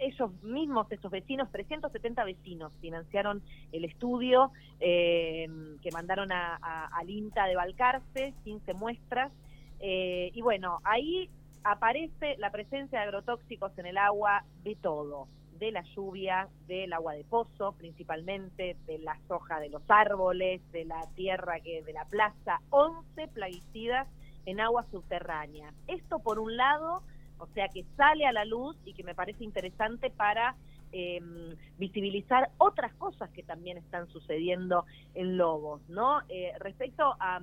[0.01, 3.43] ellos mismos, estos vecinos, 370 vecinos, financiaron
[3.73, 6.57] el estudio que mandaron a,
[6.93, 9.33] al INTA de Balcarce, 15 muestras.
[9.81, 11.31] y bueno, ahí
[11.65, 15.27] aparece la presencia de agrotóxicos en el agua de todo
[15.61, 20.87] de la lluvia, del agua de pozo principalmente, de la soja de los árboles, de
[20.87, 24.09] la tierra que de la plaza, 11 plaguicidas
[24.47, 25.73] en agua subterránea.
[25.87, 27.03] Esto por un lado,
[27.39, 30.57] o sea que sale a la luz y que me parece interesante para
[30.93, 36.23] em, visibilizar otras cosas que también están sucediendo en Lobos, ¿no?
[36.31, 37.41] Eh, respecto a,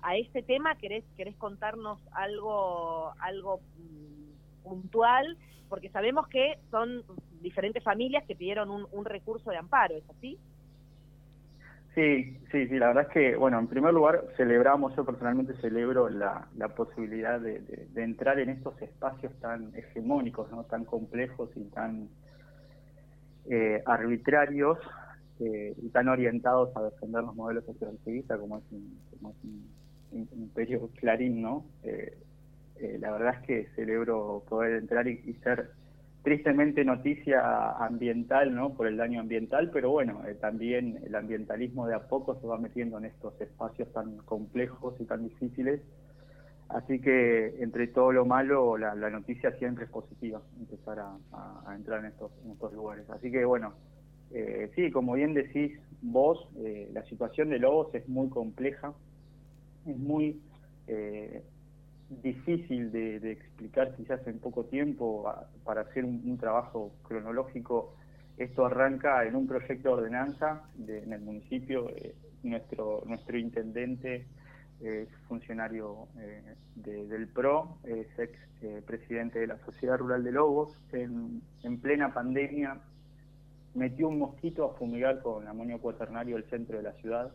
[0.00, 5.36] a, este tema, ¿querés, querés contarnos algo, algo mm, puntual?
[5.68, 7.04] Porque sabemos que son
[7.40, 10.38] diferentes familias que pidieron un, recurso de amparo, ¿es así?
[11.94, 16.08] Sí, sí, sí, la verdad es que, bueno, en primer lugar celebramos, yo personalmente celebro
[16.08, 20.64] la, posibilidad de, entrar en estos espacios tan hegemónicos, ¿no?
[20.64, 22.08] tan complejos y tan
[23.48, 24.78] eh, arbitrarios
[25.40, 29.34] eh, y tan orientados a defender los modelos socialistas como es un, como
[30.12, 31.64] imperio clarín, ¿no?
[31.82, 32.16] Eh,
[32.98, 35.70] la verdad es que celebro poder entrar y ser
[36.22, 38.74] tristemente noticia ambiental, ¿no?
[38.74, 42.58] Por el daño ambiental, pero bueno, eh, también el ambientalismo de a poco se va
[42.58, 45.80] metiendo en estos espacios tan complejos y tan difíciles.
[46.68, 52.12] Así que entre todo lo malo, la, noticia siempre es positiva, empezar a, entrar en
[52.12, 52.30] estos,
[52.72, 53.08] lugares.
[53.10, 53.72] Así que bueno,
[54.30, 58.92] eh, sí, como bien decís vos, eh, la situación de Lobos es muy compleja,
[59.86, 60.40] es muy
[62.10, 65.32] difícil de, explicar quizás en poco tiempo
[65.64, 67.94] para hacer un, trabajo cronológico.
[68.36, 71.88] Esto arranca en un proyecto de ordenanza en el municipio.
[71.90, 74.26] Eh, nuestro, nuestro intendente
[74.80, 78.32] es funcionario eh, del PRO, es ex
[78.62, 80.74] eh, presidente de la Sociedad Rural de Lobos.
[80.92, 82.80] En, en, plena pandemia
[83.74, 87.30] metió un mosquito a fumigar con amonio cuaternario el centro de la ciudad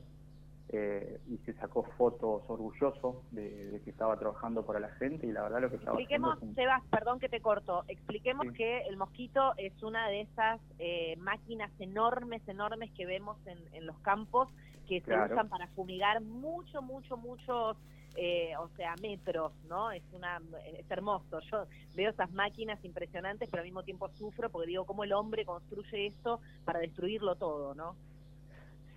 [0.69, 5.43] eh, y se sacó fotos orgulloso de, que estaba trabajando para la gente y la
[5.43, 9.81] verdad lo que estaba expliquemos Sebas perdón que te corto expliquemos que el mosquito es
[9.83, 14.49] una de esas eh, máquinas enormes enormes que vemos en, los campos
[14.87, 17.77] que se usan para fumigar mucho mucho muchos
[18.17, 19.91] eh, o sea, metros, ¿no?
[19.91, 21.41] Es una es hermoso.
[21.51, 25.43] Yo veo esas máquinas impresionantes, pero al mismo tiempo sufro porque digo cómo el hombre
[25.43, 27.97] construye esto para destruirlo todo, ¿no?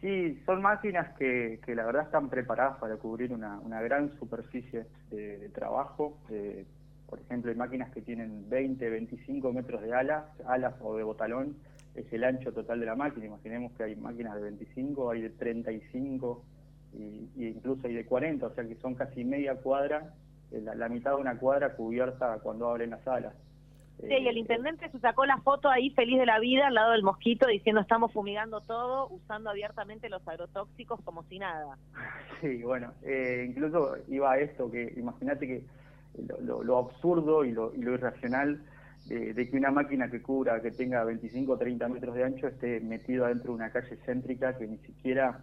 [0.01, 4.87] Sí, son máquinas que, que la verdad están preparadas para cubrir una, una gran superficie
[5.11, 6.19] de, trabajo.
[6.31, 6.65] Eh,
[7.09, 11.57] por ejemplo, hay máquinas que tienen 20, 25 metros de alas, alas o de botalón,
[11.97, 13.27] es el ancho total de la máquina.
[13.27, 16.45] Imaginemos que hay máquinas de 25, hay de 35
[16.93, 20.15] y, y incluso hay de 40, o sea que son casi media cuadra,
[20.53, 23.35] eh, la, la mitad de una cuadra cubierta cuando abren las alas.
[24.01, 26.75] Sí, y el eh, intendente se sacó la foto ahí feliz de la vida al
[26.75, 31.77] lado del mosquito diciendo estamos fumigando todo, usando abiertamente los agrotóxicos como si nada.
[32.41, 35.65] Sí, bueno, eh, incluso iba a esto, que imagínate que
[36.45, 38.63] lo, absurdo y lo, irracional
[39.09, 42.79] de, que una máquina que cubra, que tenga 25 o 30 metros de ancho, esté
[42.79, 45.41] metido adentro de una calle céntrica que ni siquiera,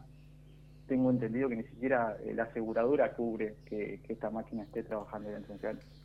[0.88, 5.56] tengo entendido que ni siquiera eh, la aseguradora cubre que, esta máquina esté trabajando dentro.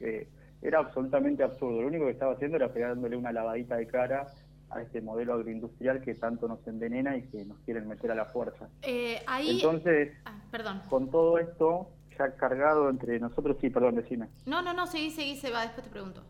[0.01, 0.27] de
[0.63, 1.83] era absolutamente absurdo.
[1.83, 4.27] Lo único que estaba haciendo era pegándole una lavadita de cara
[4.71, 8.27] a este modelo agroindustrial que tanto nos envenena y que nos quieren meter a la
[8.27, 8.69] fuerza.
[8.83, 9.51] Eh, ahí...
[9.51, 10.83] Entonces, ah, perdón.
[10.89, 11.89] con todo esto
[12.19, 14.29] ya cargado entre nosotros, sí, perdón, decime.
[14.47, 16.23] No, no, no, seguí, seguí, se va, después te pregunto.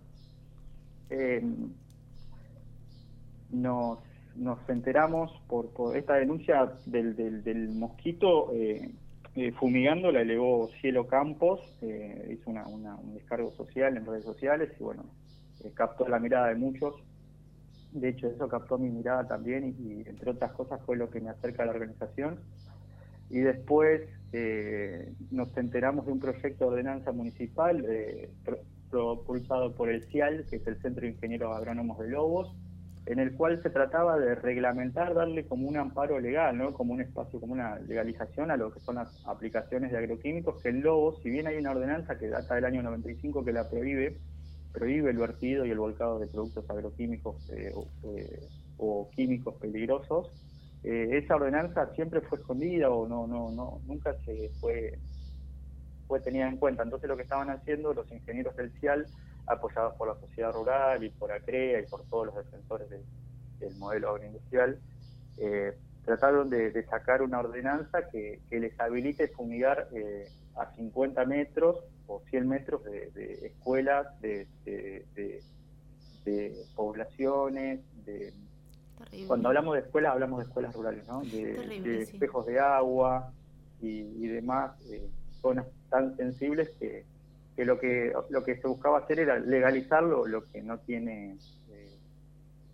[1.10, 1.42] Eh,
[3.50, 3.98] nos,
[4.36, 8.90] nos enteramos por, por esta denuncia del, del, del mosquito eh,
[9.40, 14.82] eh, fumigando, la elevó Cielo Campos, eh, hizo un descargo social en redes sociales y
[14.82, 15.06] bueno,
[15.64, 16.94] eh, captó la mirada de muchos.
[17.92, 21.30] De hecho, eso captó mi mirada también y, entre otras cosas fue lo que me
[21.30, 22.38] acerca a la organización.
[23.30, 24.02] Y después
[25.30, 27.82] nos enteramos de un proyecto de ordenanza municipal
[28.90, 32.54] propulsado por el CIAL, que es el Centro de Ingenieros Agrónomos de Lobos,
[33.06, 36.72] en el cual se trataba de reglamentar, darle como un amparo legal, ¿no?
[36.74, 40.68] como un espacio, como una legalización a lo que son las aplicaciones de agroquímicos, que
[40.68, 44.18] en Lobos, si bien hay una ordenanza que data del año 95 que la prohíbe,
[44.72, 47.72] prohíbe el vertido y el volcado de productos agroquímicos eh,
[48.04, 48.40] eh,
[48.76, 50.30] o químicos peligrosos,
[50.82, 54.98] eh, esa ordenanza siempre fue escondida o no, no, no, nunca se fue,
[56.06, 56.82] fue tenida en cuenta.
[56.82, 59.06] Entonces lo que estaban haciendo los ingenieros del CIAL,
[59.46, 63.02] apoyados por la sociedad rural y por ACREA y por todos los defensores de,
[63.58, 64.78] del modelo agroindustrial,
[65.38, 71.24] eh, trataron de, de, sacar una ordenanza que, que les habilite fumigar eh, a 50
[71.26, 71.76] metros
[72.06, 75.42] o 100 metros de, de escuelas, de, de,
[76.74, 78.32] poblaciones, de
[78.98, 79.28] Terrible.
[79.28, 81.22] Cuando hablamos de escuelas, hablamos de escuelas rurales, ¿no?
[81.22, 82.52] De, Terrible, espejos sí.
[82.52, 83.32] de agua
[83.80, 85.08] y, y demás, eh,
[85.40, 87.04] zonas tan sensibles que,
[87.60, 91.36] que, lo que lo que se buscaba hacer era legalizarlo, lo que no tiene
[91.68, 91.98] eh,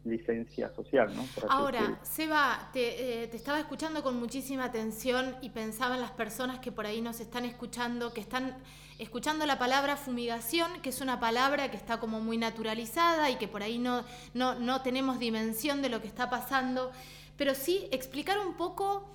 [0.05, 1.27] licencia social, ¿no?
[1.49, 6.61] Ahora, Seba, te, eh, te, estaba escuchando con muchísima atención y pensaba en las personas
[6.61, 8.57] que por ahí nos están escuchando, que están
[8.99, 13.49] escuchando la palabra fumigación, que es una palabra que está como muy naturalizada y que
[13.49, 16.93] por ahí no, no, no tenemos dimensión de lo que está pasando,
[17.37, 19.11] pero sí explicar un poco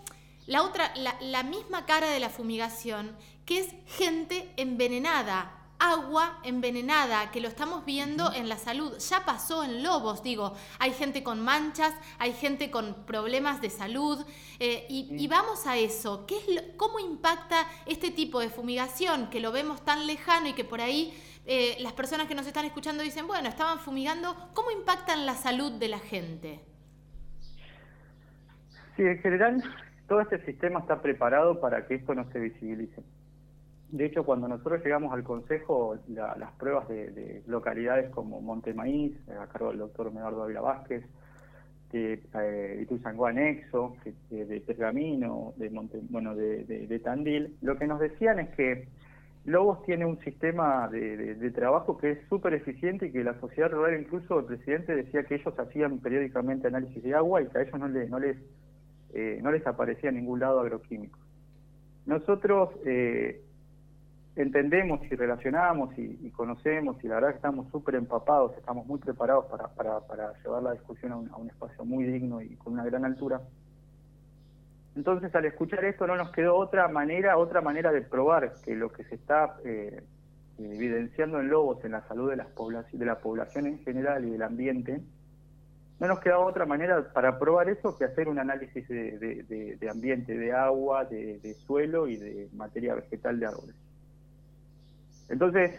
[0.47, 3.15] la otra, la, la misma cara de la fumigación,
[3.45, 8.97] que es gente envenenada, agua envenenada, que lo estamos viendo en la salud.
[8.99, 14.23] Ya pasó en Lobos, digo, hay gente con manchas, hay gente con problemas de salud,
[14.59, 16.25] eh, y, y, vamos a eso.
[16.27, 20.53] ¿Qué es lo, ¿Cómo impacta este tipo de fumigación que lo vemos tan lejano y
[20.53, 21.13] que por ahí
[21.45, 25.33] eh, las personas que nos están escuchando dicen, bueno, estaban fumigando, ¿cómo impacta en la
[25.33, 26.59] salud de la gente?
[28.95, 29.63] Sí, en general,
[30.07, 33.01] todo este sistema está preparado para que esto no se visibilice.
[33.91, 39.13] De hecho, cuando nosotros llegamos al Consejo, la, las pruebas de, de, localidades como Montemaíz,
[39.29, 41.03] a cargo del doctor Medardo Ávila Vázquez,
[41.91, 43.97] de eh, Ituzangó Anexo,
[44.29, 48.87] de, de, Pergamino, de, Monte, bueno, de, de, Tandil, lo que nos decían es que
[49.43, 53.71] Lobos tiene un sistema de, de trabajo que es súper eficiente y que la sociedad
[53.71, 57.61] rural, incluso el presidente decía que ellos hacían periódicamente análisis de agua y que a
[57.63, 58.37] ellos no, les, no, les,
[59.13, 61.19] eh, no les aparecía ningún lado agroquímico.
[62.05, 62.69] Nosotros...
[62.85, 63.41] Eh,
[64.35, 69.45] entendemos y relacionamos y, conocemos y la verdad que estamos súper empapados, estamos muy preparados
[69.45, 73.41] para, llevar la discusión a un, espacio muy digno y con una gran altura.
[74.95, 78.91] Entonces al escuchar esto no nos quedó otra manera, otra manera de probar que lo
[78.91, 80.01] que se está eh,
[80.57, 82.47] evidenciando en Lobos en la salud de, las
[82.91, 85.01] de la población en general y del ambiente,
[85.99, 90.51] no nos quedaba otra manera para probar eso que hacer un análisis de ambiente, de
[90.51, 93.75] agua, de, suelo y de materia vegetal de árboles.
[95.31, 95.71] Entonces,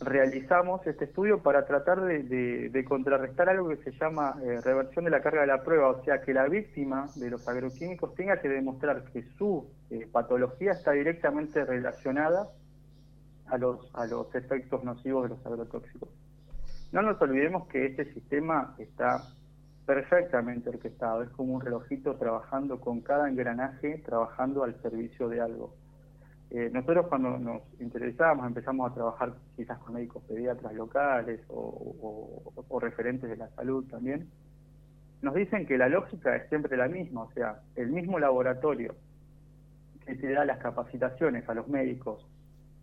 [0.00, 5.20] realizamos este estudio para tratar de, contrarrestar algo que se llama eh, reversión de la
[5.20, 9.04] carga de la prueba, o sea, que la víctima de los agroquímicos tenga que demostrar
[9.12, 12.48] que su eh, patología está directamente relacionada
[13.46, 16.08] a los, a los efectos nocivos de los agrotóxicos.
[16.92, 19.22] No nos olvidemos que este sistema está
[19.84, 25.74] perfectamente orquestado, es como un relojito trabajando con cada engranaje, trabajando al servicio de algo.
[26.54, 33.30] Eh, nosotros cuando nos interesamos empezamos a trabajar quizás con médicos pediatras locales o, referentes
[33.30, 34.28] de la salud también,
[35.22, 38.94] nos dicen que la lógica es siempre la misma, o sea, el mismo laboratorio
[40.04, 42.26] que te da las capacitaciones a los médicos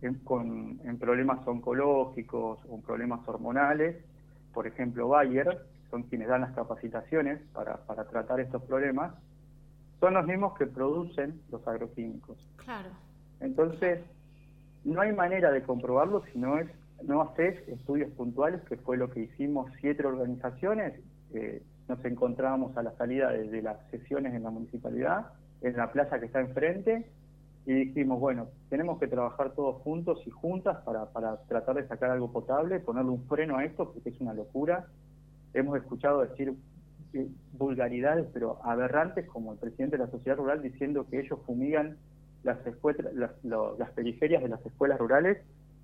[0.02, 4.04] en, con, problemas oncológicos o en problemas hormonales,
[4.52, 7.78] por ejemplo Bayer, son quienes dan las capacitaciones para
[8.10, 9.14] tratar estos problemas,
[10.00, 12.36] son los mismos que producen los agroquímicos.
[12.56, 12.90] Claro.
[13.40, 14.00] Entonces,
[14.84, 16.68] no hay manera de comprobarlo si no es
[17.02, 21.00] no haces estudios puntuales, que fue lo que hicimos siete organizaciones.
[21.32, 25.26] Eh, nos encontrábamos a la salida de, de, las sesiones en la municipalidad,
[25.62, 27.06] en la plaza que está enfrente,
[27.66, 32.10] y dijimos, bueno, tenemos que trabajar todos juntos y juntas para, para tratar de sacar
[32.10, 34.86] algo potable, ponerle un freno a esto, porque es una locura.
[35.52, 36.54] Hemos escuchado decir
[37.12, 41.98] eh, vulgaridades, pero aberrantes, como el presidente de la sociedad rural diciendo que ellos fumigan
[42.42, 45.38] las, escuelas, las, las periferias de las escuelas rurales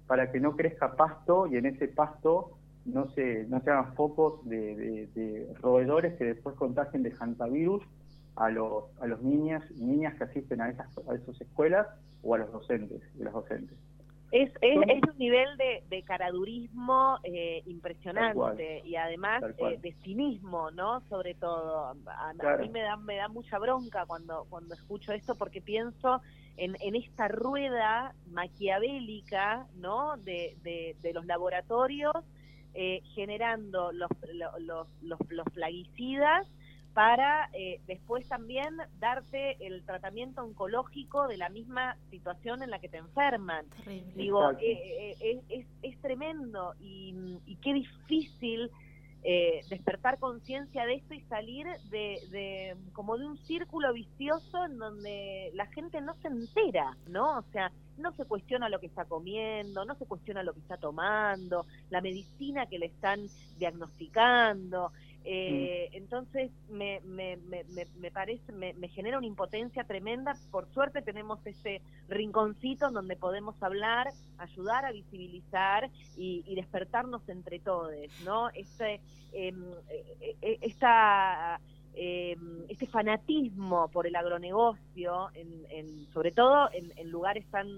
[0.06, 2.52] para que no crezca pasto y en ese pasto
[2.84, 7.82] no se, no se hagan focos de, roedores que después contagien de hantavirus
[8.36, 11.86] a los, a los niños y niñas que asisten a esas, a esas escuelas
[12.22, 13.76] o a los docentes y las docentes.
[14.32, 21.00] Es, es, un nivel de, de caradurismo eh, impresionante y además eh, de cinismo, ¿no?
[21.08, 21.94] Sobre todo.
[22.06, 26.20] A, mí me da, me da mucha bronca cuando, cuando escucho esto porque pienso
[26.56, 30.16] en, en esta rueda maquiavélica, ¿no?
[30.18, 32.14] De, de, de los laboratorios
[32.74, 34.10] eh, generando los,
[34.60, 36.46] los, los, los plaguicidas
[36.96, 42.88] para eh, después también darte el tratamiento oncológico de la misma situación en la que
[42.88, 43.66] te enferman.
[44.14, 48.70] Digo, eh, eh, es, es, tremendo y, y qué difícil
[49.28, 54.78] eh, despertar conciencia de esto y salir de, de, como de un círculo vicioso en
[54.78, 57.38] donde la gente no se entera, ¿no?
[57.38, 60.76] O sea, no se cuestiona lo que está comiendo, no se cuestiona lo que está
[60.76, 63.26] tomando, la medicina que le están
[63.58, 64.92] diagnosticando.
[65.28, 67.64] Eh, entonces me, me, me,
[67.98, 70.36] me parece, me, genera una impotencia tremenda.
[70.52, 74.06] Por suerte tenemos ese rinconcito en donde podemos hablar,
[74.38, 77.92] ayudar a visibilizar y, despertarnos entre todos,
[78.24, 78.50] ¿no?
[78.50, 79.00] Este,
[79.32, 79.52] eh,
[80.40, 81.60] esta
[81.98, 82.36] eh,
[82.68, 87.68] este fanatismo por el agronegocio, en, sobre todo en, lugares tan,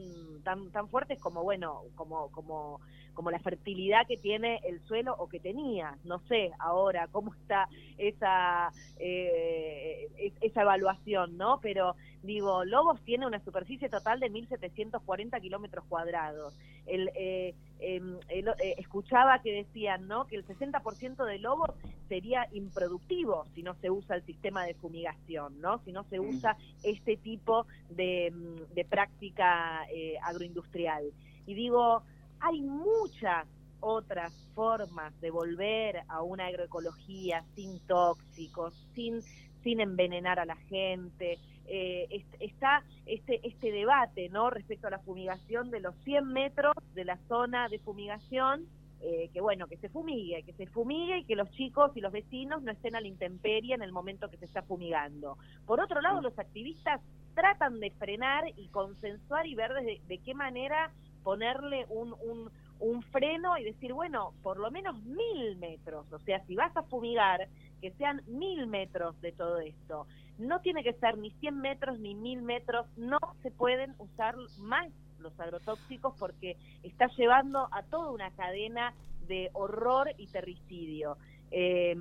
[0.42, 2.80] tan, tan fuertes como, bueno, como, como,
[3.19, 5.99] como la fertilidad que tiene el suelo o que tenía.
[6.05, 11.59] No sé ahora cómo está esa, eh, esa evaluación, ¿no?
[11.61, 16.57] Pero digo, Lobos tiene una superficie total de 1.740 kilómetros cuadrados.
[16.87, 20.29] El, eh, em, eh, escuchaba que decían, ¿no?
[20.29, 21.71] Que el 60% de Lobos
[22.09, 25.81] sería improductivo si no se usa el sistema de fumigación, ¿no?
[25.85, 26.29] Si no se mm.
[26.29, 31.03] usa este tipo de, mm, de práctica eh, agroindustrial.
[31.49, 32.05] Y digo,
[32.41, 33.47] hay muchas
[33.80, 39.22] otras formas de volver a una agroecología sin tóxicos, sin,
[39.62, 41.39] sin envenenar a la gente.
[41.66, 44.51] Eh, está este, este debate ¿no?
[44.51, 48.66] respecto a la fumigación de los 100 metros de la zona de fumigación
[49.01, 52.11] eh, que bueno, que se fumigue, que se fumigue y que los chicos y los
[52.11, 55.39] vecinos no estén a la intemperie en el momento que se está fumigando.
[55.66, 57.01] Por otro lado, los activistas
[57.34, 60.93] tratan de frenar y consensuar y ver desde, de qué manera
[61.29, 62.51] ponerle un, un,
[62.81, 66.85] un freno y decir, bueno, por lo menos mil metros, o sea, si vas a
[66.85, 67.47] fumigar,
[67.83, 70.07] que sean mil metros de todo esto.
[70.39, 74.89] No tiene que ser ni 100 metros ni mil metros, no se pueden usar más
[75.18, 78.95] los agrotóxicos porque está llevando a toda una cadena
[79.26, 81.18] de horror y terricidio.
[81.51, 81.95] Eh,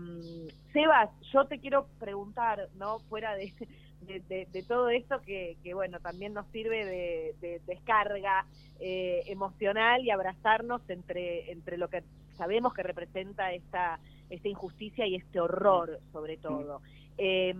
[0.71, 2.99] Sebas, yo te quiero preguntar, ¿no?
[3.09, 3.53] Fuera de,
[4.01, 8.45] de, todo esto que, que, bueno, también nos sirve de, descarga
[8.79, 12.03] eh, emocional y abrazarnos entre, entre lo que
[12.37, 16.81] sabemos que representa esta, esta injusticia y este horror, sobre todo.
[17.19, 17.55] Eh,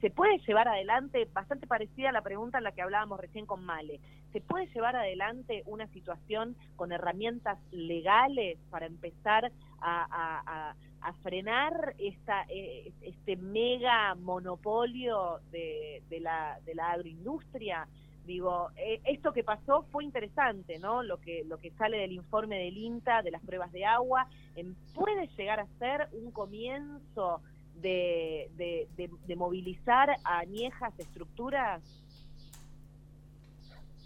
[0.00, 3.62] se puede llevar adelante, bastante parecida a la pregunta en la que hablábamos recién con
[3.62, 4.00] Male,
[4.32, 9.52] ¿se puede llevar adelante una situación con herramientas legales para empezar
[9.84, 10.74] a,
[11.22, 17.86] frenar esta, eh, este mega monopolio de, la, de la agroindustria?
[18.26, 21.02] Digo, eh, esto que pasó fue interesante, ¿no?
[21.02, 24.26] Lo que, lo que sale del informe del INTA, de las pruebas de agua,
[24.94, 27.42] puede llegar a ser un comienzo
[27.80, 28.50] de,
[29.26, 31.82] de, movilizar a añejas estructuras?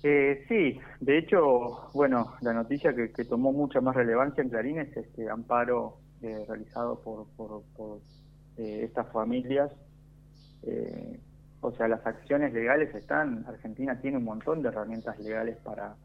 [0.02, 4.96] Eh, sí, de hecho, bueno, la noticia que, tomó mucha más relevancia en Clarín es
[4.96, 7.98] este amparo eh, realizado por, por,
[8.56, 9.72] eh, estas familias.
[10.62, 11.18] Eh,
[11.60, 15.96] o sea, las acciones legales están, Argentina tiene un montón de herramientas legales para,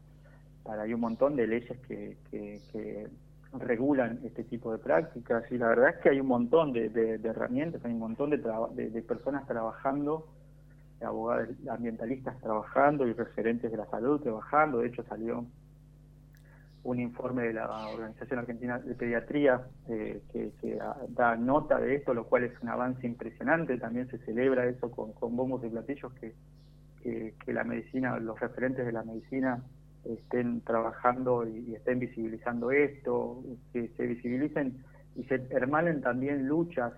[0.64, 3.08] para hay un montón de leyes que, que
[3.58, 7.84] regulan este tipo de prácticas y la verdad es que hay un montón de, herramientas,
[7.84, 10.26] hay un montón de, de, personas trabajando,
[11.04, 14.78] abogados ambientalistas trabajando y referentes de la salud trabajando.
[14.78, 15.44] De hecho salió
[16.82, 20.78] un informe de la Organización Argentina de Pediatría eh, que,
[21.08, 23.78] da nota de esto, lo cual es un avance impresionante.
[23.78, 26.34] También se celebra eso con, bombos y platillos que,
[27.02, 29.62] que la medicina, los referentes de la medicina
[30.04, 33.42] estén trabajando y, estén visibilizando esto,
[33.72, 34.84] que se visibilicen
[35.16, 36.92] y se hermanen también luchas.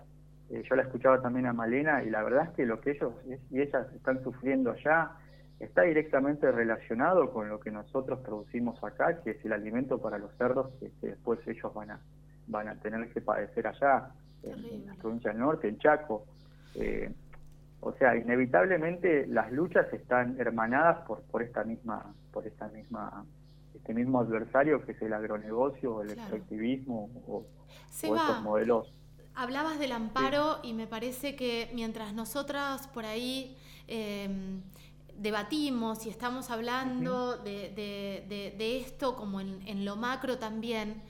[0.49, 3.13] Eh, yo la escuchaba también a Malena y la verdad es que lo que ellos
[3.51, 5.11] y ellas están sufriendo allá
[5.59, 10.31] está directamente relacionado con lo que nosotros producimos acá, que es el alimento para los
[10.37, 11.99] cerdos que, después ellos van a,
[12.47, 14.11] van a tener que padecer allá.
[14.43, 16.25] en, las provincias del norte, en Chaco.
[16.75, 17.11] Eh,
[17.79, 23.25] o sea, inevitablemente las luchas están hermanadas por, por esta misma, por esta misma,
[23.75, 27.45] este mismo adversario que es el agronegocio, el extractivismo o,
[27.89, 28.93] estos modelos.
[29.39, 33.55] Hablabas del amparo y me parece que mientras nosotras por ahí
[33.87, 34.63] em,
[35.15, 41.03] debatimos y estamos hablando de, esto como en, lo macro también,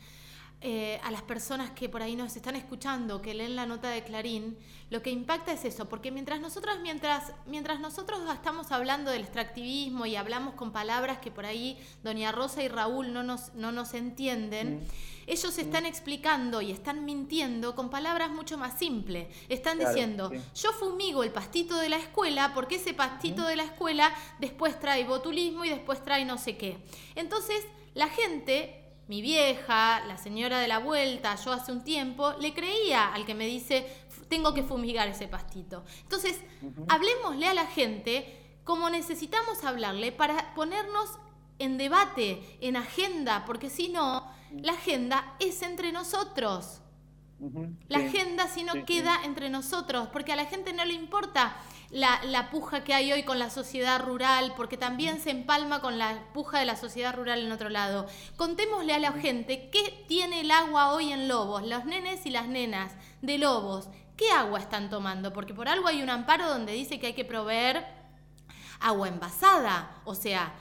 [0.60, 4.03] eh, a las personas que por ahí nos están escuchando, que leen la nota de
[4.03, 4.58] Clarín,
[4.89, 10.08] lo que impacta es eso, porque mientras nosotros, mientras, mientras nosotros estamos hablando del extractivismo
[10.08, 13.93] y hablamos con palabras que por ahí Doña Rosa y Raúl no nos, no nos
[13.93, 14.88] entienden,
[15.28, 19.28] ellos están explicando y están mintiendo con palabras mucho más simples.
[19.49, 24.12] Están diciendo, yo fumigo el pastito de la escuela porque ese pastito de la escuela
[24.39, 26.78] después trae botulismo y después trae no sé qué.
[27.16, 32.53] Entonces, la gente mi vieja, la señora de la vuelta, yo hace un tiempo, le
[32.53, 33.88] creía al que me dice,
[34.28, 35.84] tengo que fumigar ese pastito.
[36.03, 36.39] Entonces,
[36.89, 41.10] hablemosle a la gente como necesitamos hablarle para ponernos
[41.58, 46.82] en debate, en agenda, porque si no, la agenda es entre nosotros.
[47.88, 51.55] La agenda si no queda entre nosotros, porque a la gente no le importa
[51.92, 56.20] la, puja que hay hoy con la sociedad rural, porque también se empalma con la
[56.34, 58.08] puja de la sociedad rural en otro lado.
[58.36, 62.48] Contémosle a la gente qué tiene el agua hoy en Lobos, los nenes y las
[62.48, 67.00] nenas de Lobos, qué agua están tomando, porque por algo hay un amparo donde dice
[67.00, 67.86] que hay que proveer
[68.80, 70.54] agua envasada, o sea,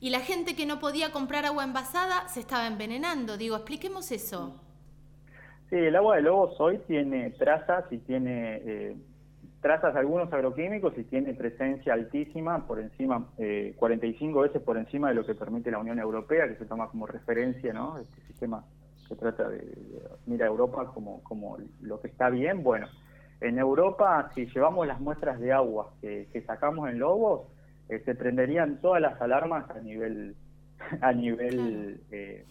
[0.00, 3.36] y la gente que no podía comprar agua envasada se estaba envenenando.
[3.36, 4.60] Digo, expliquemos eso.
[5.68, 8.96] Sí, el agua de Lobos hoy tiene trazas y tiene eh,
[9.60, 15.14] trazas algunos agroquímicos y tiene presencia altísima, por encima, eh, 45 veces por encima de
[15.14, 17.98] lo que permite la Unión Europea, que se toma como referencia, ¿no?
[17.98, 18.64] Este sistema
[19.08, 19.62] que trata de,
[20.26, 22.62] mira a Europa como, como lo que está bien.
[22.62, 22.86] Bueno,
[23.40, 27.48] en Europa, si llevamos las muestras de agua que, sacamos en Lobos,
[27.88, 30.36] eh, se prenderían todas las alarmas a nivel,
[31.02, 32.46] a nivel eh,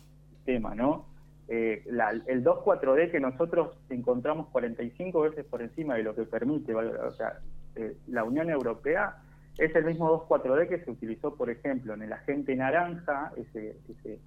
[0.45, 1.08] tema, ¿no?
[1.51, 7.11] Eh, el 2,4-D que nosotros encontramos 45 veces por encima de lo que permite, o
[7.13, 7.39] sea,
[7.75, 9.17] eh, la Unión Europea
[9.57, 13.75] es el mismo 2,4-D que se utilizó, por ejemplo, en el agente naranja, ese,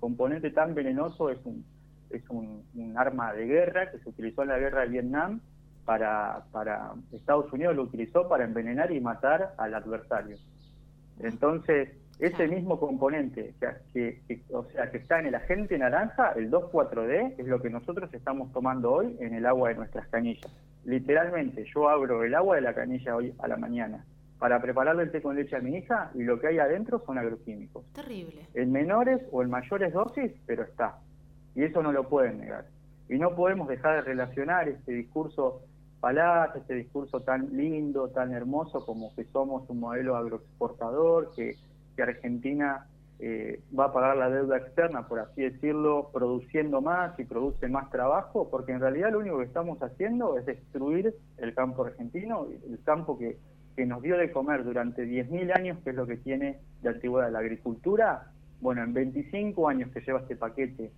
[0.01, 1.65] componente tan venenoso es un,
[2.11, 2.65] es un,
[2.97, 5.41] arma de guerra que se utilizó en la guerra de Vietnam
[5.85, 10.39] para, para Estados Unidos lo utilizó para envenenar y matar al adversario.
[11.21, 11.89] Entonces,
[12.23, 13.53] ese mismo componente
[13.93, 18.15] que, o sea, que está en el agente naranja, el 2,4-D, es lo que nosotros
[18.15, 20.49] estamos tomando hoy en el agua de nuestras canillas.
[20.85, 24.05] Literalmente, yo abro el agua de la canilla hoy a la mañana
[24.39, 27.19] para prepararle el té con leche a mi hija y lo que hay adentro son
[27.19, 27.85] agroquímicos.
[27.93, 28.47] Terrible.
[28.55, 30.99] En menores o en mayores dosis, pero está.
[31.57, 32.67] Y eso no lo pueden negar.
[33.09, 35.63] Y no podemos dejar de relacionar este discurso
[35.99, 41.57] palaz, este discurso tan lindo, tan hermoso como que somos un modelo agroexportador, que
[41.97, 42.87] que Argentina
[43.25, 47.89] eh, va a pagar la deuda externa, por así decirlo, produciendo más y produce más
[47.91, 52.83] trabajo, porque en realidad lo único que estamos haciendo es destruir el campo argentino, el
[52.83, 53.39] campo que,
[53.77, 57.31] que nos dio de comer durante 10.000 años, que es lo que tiene de antigüedad
[57.31, 58.33] la agricultura.
[58.61, 60.91] Bueno, en 25 años que lleva este paquete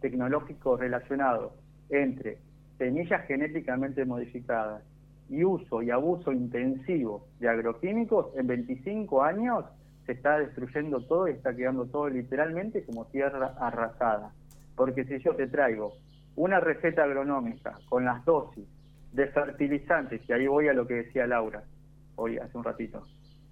[0.00, 1.54] tecnológico relacionado
[1.88, 2.38] entre
[2.76, 4.82] semillas genéticamente modificadas
[5.30, 9.64] y uso y abuso intensivo de agroquímicos, en 25 años
[10.10, 14.32] se está destruyendo todo y está quedando todo literalmente como tierra arrasada.
[14.74, 15.92] Porque si yo te traigo
[16.34, 18.66] una receta agronómica con las dosis
[19.12, 21.62] de fertilizantes, y ahí voy a lo que decía Laura
[22.16, 23.04] hoy hace un ratito,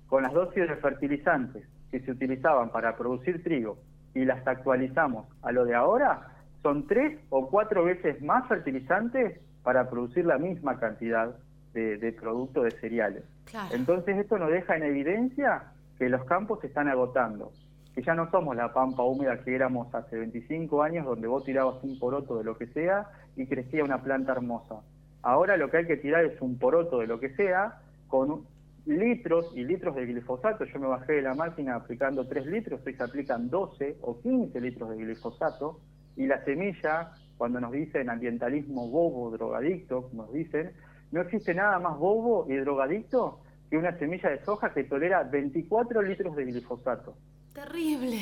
[0.08, 3.78] con las dosis de fertilizantes que se utilizaban para producir trigo
[4.12, 6.34] y las actualizamos a lo de ahora,
[6.64, 11.36] son tres o cuatro veces más fertilizantes para producir la misma cantidad
[11.72, 13.22] de, de producto de cereales.
[13.70, 15.62] Entonces esto nos deja en evidencia
[15.98, 17.52] que los campos se están agotando,
[17.94, 21.82] que ya no somos la pampa húmeda que éramos hace 25 años, donde vos tirabas
[21.82, 24.76] un poroto de lo que sea y crecía una planta hermosa.
[25.22, 28.46] Ahora lo que hay que tirar es un poroto de lo que sea, con
[28.86, 30.64] litros y litros de glifosato.
[30.64, 34.60] Yo me bajé de la máquina aplicando 3 litros, hoy se aplican 12 o 15
[34.60, 35.80] litros de glifosato,
[36.16, 40.72] y la semilla, cuando nos dicen ambientalismo bobo, drogadicto, como nos dicen,
[41.10, 43.40] no existe nada más bobo y drogadicto
[43.70, 47.16] que una semilla de soja que tolera 24 litros de glifosato.
[47.52, 48.18] Terrible,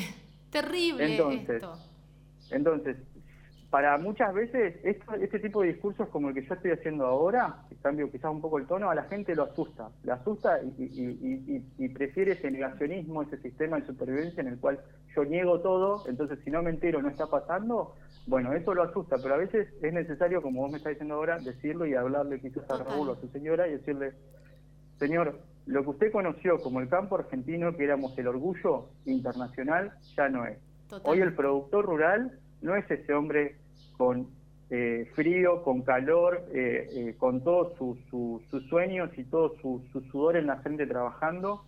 [0.49, 1.73] terrible entonces, esto.
[2.51, 2.97] Entonces,
[3.69, 8.09] para muchas veces este tipo de discursos como el que yo estoy haciendo ahora, cambio
[8.09, 12.49] quizás un poco el tono, a la gente lo asusta, le asusta y, prefiere ese
[12.49, 14.79] negacionismo, ese sistema de supervivencia en el cual
[15.15, 17.95] yo niego todo, entonces si no me entero no está pasando,
[18.25, 21.37] bueno, eso lo asusta, pero a veces es necesario, como vos me estás diciendo ahora,
[21.39, 24.13] decirlo y hablarle quizás a Raúl o a su señora y decirle,
[24.99, 30.29] señor, lo que usted conoció como el campo argentino, que éramos el orgullo internacional, ya
[30.29, 30.57] no es.
[31.03, 33.57] Hoy el productor rural no es ese hombre
[33.97, 34.27] con
[34.69, 39.81] eh, frío, con calor, eh, eh, con todos sus sueños y todo su,
[40.11, 41.63] sudor en la frente trabajando,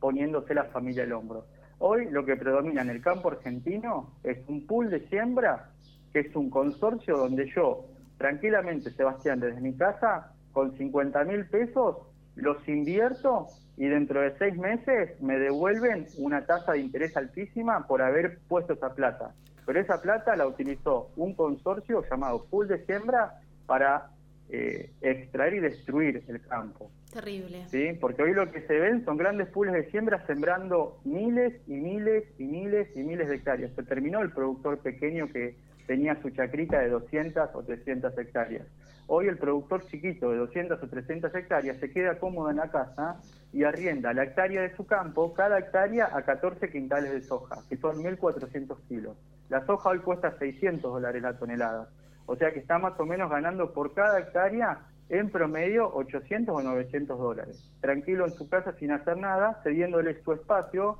[0.00, 1.44] poniéndose la familia al hombro.
[1.78, 5.70] Hoy lo que predomina en el campo argentino es un pool de siembra,
[6.12, 7.86] que es un consorcio donde yo,
[8.18, 11.96] tranquilamente, Sebastián, desde mi casa, con 50 mil pesos,
[12.36, 18.02] los invierto y dentro de seis meses me devuelven una tasa de interés altísima por
[18.02, 19.32] haber puesto esa plata
[19.70, 24.10] pero esa plata la utilizó un consorcio llamado Pool de Siembra para
[24.48, 26.90] eh, extraer y destruir el campo.
[27.12, 27.68] Terrible.
[27.68, 27.96] ¿Sí?
[28.00, 32.24] Porque hoy lo que se ven son grandes pools de siembra sembrando miles y miles
[32.36, 33.70] y miles y miles de hectáreas.
[33.76, 35.54] Se terminó el productor pequeño que
[35.86, 38.66] tenía su chacrita de 200 o 300 hectáreas.
[39.12, 43.20] Hoy el productor chiquito de 200 o 300 hectáreas se queda cómodo en la casa
[43.52, 47.76] y arrienda la hectárea de su campo, cada hectárea a 14 quintales de soja, que
[47.76, 49.16] son 1.400 kilos.
[49.48, 51.88] La soja hoy cuesta 600 dólares la tonelada.
[52.26, 56.62] O sea que está más o menos ganando por cada hectárea en promedio 800 o
[56.62, 57.68] 900 dólares.
[57.80, 60.98] Tranquilo en su casa sin hacer nada, cediéndole su espacio,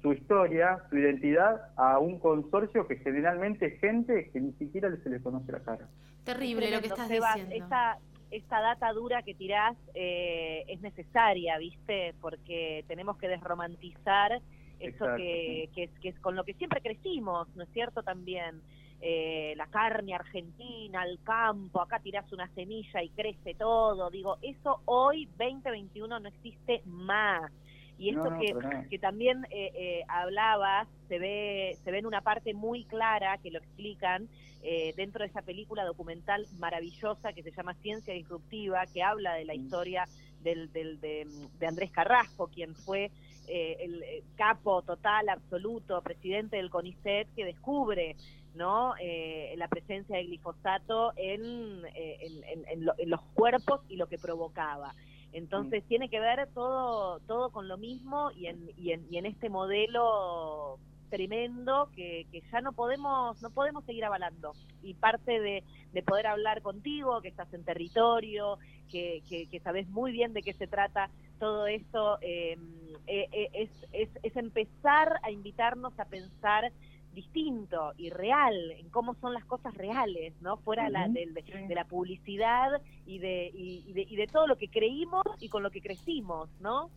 [0.00, 5.10] su historia, su identidad a un consorcio que generalmente es gente que ni siquiera se
[5.10, 5.88] le conoce la cara.
[6.34, 7.54] Terrible lo que estás diciendo.
[7.54, 7.98] Esta,
[8.30, 12.14] esta data dura que tirás eh, es necesaria, ¿viste?
[12.20, 14.40] Porque tenemos que desromantizar
[14.80, 18.02] eso que, que, es, que es con lo que siempre crecimos, ¿no es cierto?
[18.02, 18.62] También
[19.00, 24.10] eh, la carne argentina, el campo, acá tirás una semilla y crece todo.
[24.10, 27.52] Digo, eso hoy, 2021, no existe más.
[27.96, 28.54] Y esto que,
[28.88, 33.50] que, también eh, eh, hablabas, se ve, se ve en una parte muy clara que
[33.50, 34.28] lo explican
[34.62, 39.44] eh, dentro de esa película documental maravillosa que se llama Ciencia Disruptiva, que habla de
[39.44, 40.06] la historia
[40.42, 41.26] del, del, de,
[41.58, 43.10] de Andrés Carrasco, quien fue
[43.48, 48.14] eh, el eh, capo total, absoluto, presidente del CONICET, que descubre
[48.54, 48.94] ¿no?
[49.00, 54.94] Eh, la presencia de glifosato en, en, los cuerpos y lo que provocaba.
[55.32, 55.88] Entonces mm.
[55.88, 59.48] tiene que ver todo, todo con lo mismo y en, y en, y en este
[59.48, 60.78] modelo
[61.08, 64.52] tremendo que, que, ya no podemos no podemos seguir avalando
[64.82, 70.12] y parte de, de poder hablar contigo que estás en territorio que, que, sabes muy
[70.12, 72.60] bien de qué se trata todo esto em,
[73.06, 76.72] eh, eh, es, es, es, empezar a invitarnos a pensar
[77.14, 80.56] distinto y real en cómo son las cosas reales, ¿no?
[80.58, 84.68] Fuera la, de, de, la publicidad y de, y, de, y de todo lo que
[84.68, 86.90] creímos y con lo que crecimos, ¿no?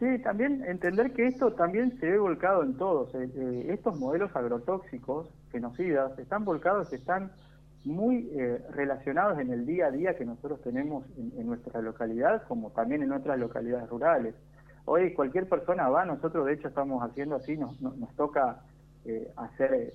[0.00, 3.14] Sí, también entender que esto también se ve volcado en todos.
[3.14, 7.30] Eh, estos modelos agrotóxicos, genocidas, están volcados, están
[7.84, 12.70] muy eh, relacionados en el día a día que nosotros tenemos en, nuestra localidad, como
[12.70, 14.34] también en otras localidades rurales.
[14.86, 18.62] Hoy cualquier persona va, nosotros de hecho estamos haciendo así, nos, nos, toca
[19.04, 19.92] eh, hacer,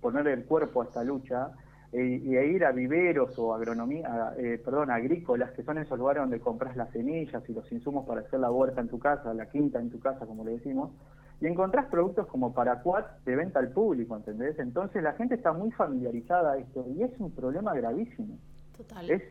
[0.00, 1.50] poner el cuerpo a esta lucha
[1.98, 4.34] eh, y ir a viveros o agronomía,
[4.64, 8.40] perdón, agrícolas, que son esos lugares donde compras las semillas y los insumos para hacer
[8.40, 10.90] la huerta en tu casa, la quinta en tu casa, como le decimos,
[11.40, 14.58] y encontrás productos como Paraquat de venta al público, ¿entendés?
[14.58, 18.38] Entonces la gente está muy familiarizada a esto y es un problema gravísimo.
[18.76, 19.10] Total.
[19.10, 19.22] Es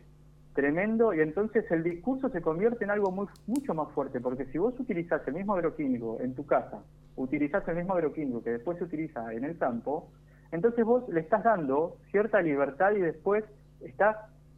[0.54, 4.58] tremendo y entonces el discurso se convierte en algo muy, mucho más fuerte, porque si
[4.58, 6.82] vos utilizás el mismo agroquímico en tu casa,
[7.16, 10.08] utilizás el mismo agroquímico que después se utiliza en el campo,
[10.52, 13.44] entonces vos le estás dando cierta libertad y después
[13.80, 14.16] estás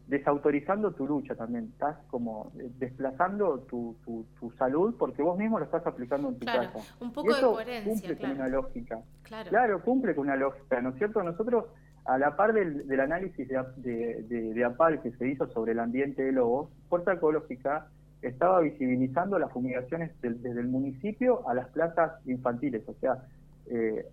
[0.08, 5.66] desautorizando tu lucha también, estás como eh, desplazando tu, tu, salud porque vos mismo lo
[5.66, 6.96] estás aplicando en tu claro, casa.
[7.00, 8.34] Un poco de coherencia, cumple claro.
[8.34, 9.00] con una lógica.
[9.22, 9.50] Claro.
[9.50, 9.82] claro.
[9.82, 11.22] cumple con una lógica, ¿no es cierto?
[11.22, 11.66] Nosotros,
[12.06, 15.78] a la par del, del análisis de, de, de, APAL que se hizo sobre el
[15.78, 17.88] ambiente de lobos, Fuerza Ecológica
[18.22, 23.18] estaba visibilizando las fumigaciones desde el municipio a las plazas infantiles, o sea,
[23.66, 24.06] eh,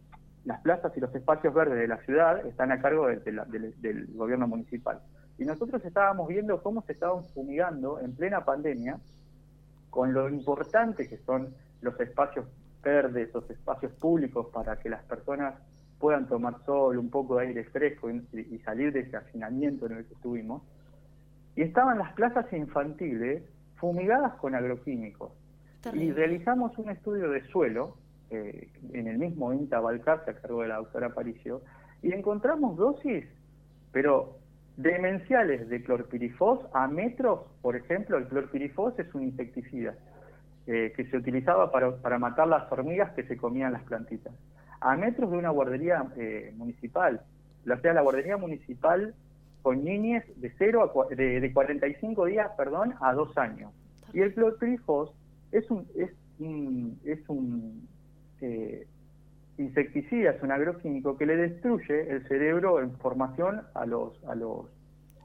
[0.45, 5.01] las plazas y los espacios verdes de la ciudad están a cargo del gobierno municipal.
[5.37, 8.99] Y nosotros estábamos viendo cómo se estaban fumigando en plena pandemia,
[9.89, 12.45] con lo importante que son los espacios
[12.83, 15.55] verdes, los espacios públicos para que las personas
[15.99, 20.05] puedan tomar sol, un poco de aire fresco y, salir de ese hacinamiento en el
[20.05, 20.61] que estuvimos.
[21.55, 23.43] Y estaban las plazas infantiles
[23.75, 25.31] fumigadas con agroquímicos.
[25.93, 27.97] Y realizamos un estudio de suelo
[28.29, 31.61] eh, en el mismo INTA Balcarce, a cargo de la doctora Aparicio,
[32.01, 33.25] y encontramos dosis,
[33.91, 34.37] pero
[34.77, 39.95] demenciales de clorpirifos a metros, por ejemplo, el clorpirifos es un insecticida
[40.67, 44.33] eh, que se utilizaba para, para, matar las hormigas que se comían las plantitas,
[44.81, 47.21] a metros de una guardería eh, municipal,
[47.69, 49.13] o sea, la guardería municipal
[49.61, 53.71] con niñes de 0 a, de, de 45 días, perdón, a 2 años.
[54.13, 55.11] Y el clorpirifos
[55.51, 57.87] es un, es un, es un
[58.45, 58.87] eh,
[59.57, 64.67] insecticida, es un agroquímico que le destruye el cerebro en formación a los, a los,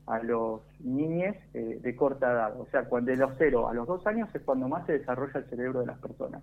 [0.07, 2.61] a los niños eh, de corta edad.
[2.61, 5.41] O sea, cuando de los 0 a los 2 años es cuando más se desarrolla
[5.41, 6.43] el cerebro de las personas.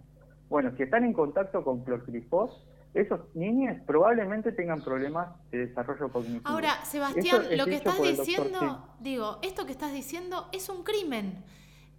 [0.49, 2.63] Bueno, si están en contacto con clorpirifos,
[2.93, 6.47] esos niños probablemente tengan problemas de desarrollo cognitivo.
[6.47, 11.43] Ahora, Sebastián, lo que estás diciendo, digo, esto que estás diciendo es un crimen.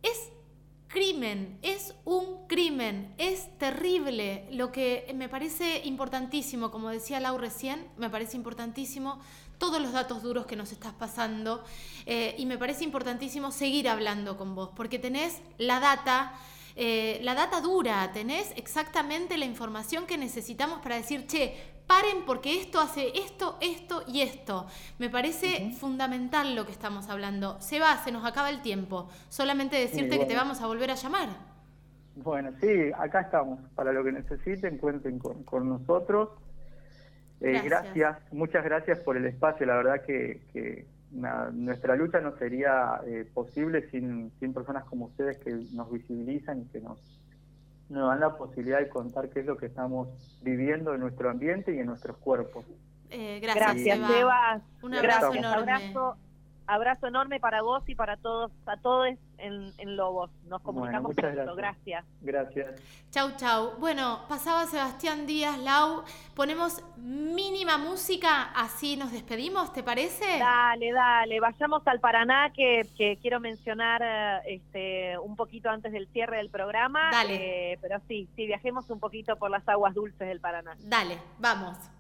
[0.03, 0.33] Es
[0.89, 4.47] crimen, es un crimen, es terrible.
[4.51, 9.21] Lo que me parece importantísimo, como decía Lau recién, me parece importantísimo
[9.59, 11.65] todos los datos duros que nos estás pasando
[12.07, 16.33] eh, y me parece importantísimo seguir hablando con vos, porque tenés la data.
[16.81, 21.57] Eh, la data dura, tenés exactamente la información que necesitamos para decir, che,
[21.89, 24.67] paren porque esto hace esto, esto y esto.
[24.99, 27.61] Me parece fundamental lo que estamos hablando.
[27.61, 29.09] Se va, se nos acaba el tiempo.
[29.29, 31.29] Solamente decirte que te vamos a volver a llamar.
[32.15, 33.59] Bueno, sí, acá estamos.
[33.75, 36.29] Para lo que necesiten, cuenten con, nosotros.
[37.41, 38.19] Eh, gracias.
[38.33, 39.67] muchas gracias por el espacio.
[39.67, 45.53] La verdad que, nuestra lucha no sería eh, posible sin, sin personas como ustedes que
[45.73, 47.18] nos visibilizan y que nos
[47.89, 50.09] nos dan la posibilidad de contar qué es lo que estamos
[50.43, 52.65] viviendo en nuestro ambiente y en nuestros cuerpos.
[53.11, 54.61] Eh, gracias, Eva.
[54.83, 55.73] Un abrazo enorme.
[55.73, 56.17] Abrazo,
[57.03, 59.09] enorme para vos y para todos, a todos
[59.39, 60.31] en, en Lobos.
[60.49, 61.57] Nos comunicamos muchas gracias.
[61.57, 62.05] gracias.
[62.21, 62.83] Gracias.
[63.11, 63.73] Chau, chau.
[63.79, 66.05] Bueno, pasaba Sebastián Díaz, Lau.
[66.35, 70.39] Ponemos mínima música, así nos despedimos, ¿te parece?
[70.39, 71.41] Dale, dale.
[71.41, 72.83] Vayamos al Paraná, que,
[73.21, 77.11] quiero mencionar eh, este, un poquito antes del cierre del programa.
[77.11, 77.73] Dale.
[77.73, 80.77] Eh, pero sí, sí, viajemos un poquito por las aguas dulces del Paraná.
[80.81, 81.98] Dale, vamos.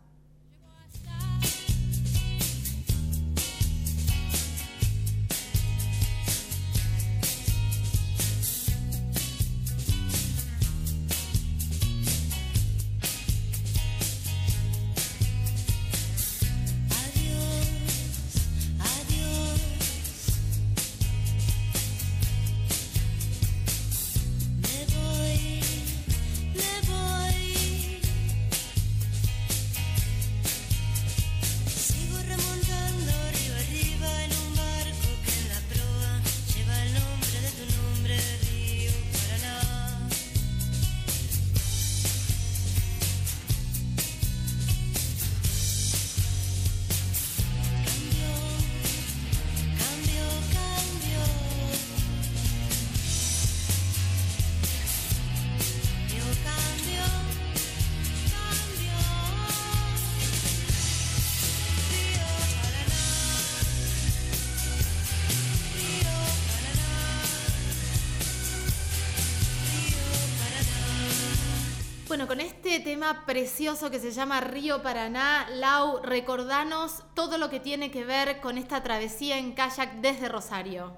[72.80, 78.40] Tema precioso que se llama Río Paraná, Lau, recordanos todo lo que tiene que ver
[78.40, 80.92] con esta travesía en kayak desde Rosario.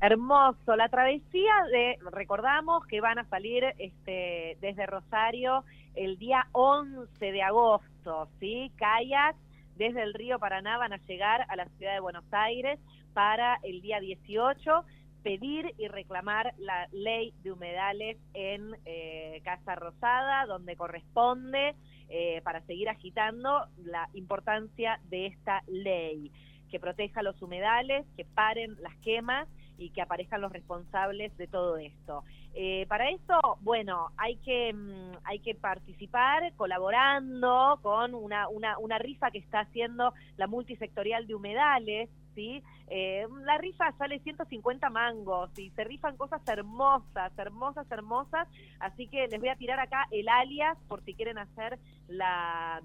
[0.00, 5.64] Hermoso, la travesía de, recordamos que van a salir este, desde Rosario
[5.94, 8.70] el día 11 de agosto, ¿sí?
[8.76, 9.36] Kayak
[9.76, 12.78] desde el río Paraná van a llegar a la ciudad de Buenos Aires
[13.12, 14.84] para el día 18
[15.24, 21.74] pedir y reclamar la ley de humedales en eh, Casa Rosada, donde corresponde,
[22.10, 26.30] eh, para seguir agitando la importancia de esta ley,
[26.70, 29.48] que proteja los humedales, que paren las quemas
[29.78, 32.22] y que aparezcan los responsables de todo esto.
[32.54, 38.98] Eh, para eso, bueno, hay que, mm, hay que participar colaborando con una, una, una
[38.98, 42.62] rifa que está haciendo la multisectorial de humedales, ¿sí?
[42.88, 48.48] Eh, la rifa sale 150 mangos y se rifan cosas hermosas, hermosas, hermosas.
[48.78, 51.78] Así que les voy a tirar acá el alias por si quieren hacer
[52.08, 52.82] la,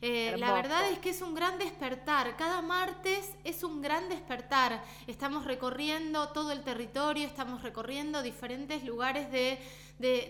[0.00, 2.36] Eh, la verdad es que es un gran despertar.
[2.36, 4.82] Cada martes es un gran despertar.
[5.06, 9.58] Estamos recorriendo todo el territorio, estamos recorriendo diferentes lugares de,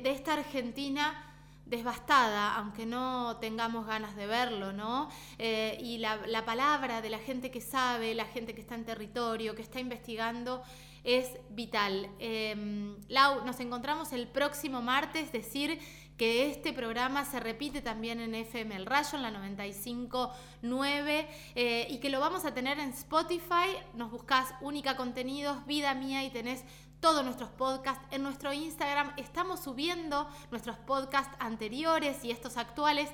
[0.04, 1.24] esta Argentina
[1.66, 5.10] devastada, aunque no tengamos ganas de verlo, ¿no?
[5.38, 9.54] Eh, y la, palabra de la gente que sabe, la gente que está en territorio,
[9.54, 10.62] que está investigando,
[11.04, 12.08] es vital.
[12.18, 15.78] Em, Lau, nos encontramos el próximo martes, decir
[16.18, 21.98] que este programa se repite también en FM El Rayo, en la 95.9, eh, y
[21.98, 23.76] que lo vamos a tener en Spotify.
[23.94, 26.64] Nos buscas Única Contenidos, Vida Mía, y tenés
[27.00, 29.12] todos nuestros podcasts en nuestro Instagram.
[29.16, 33.08] Estamos subiendo nuestros podcasts anteriores y estos actuales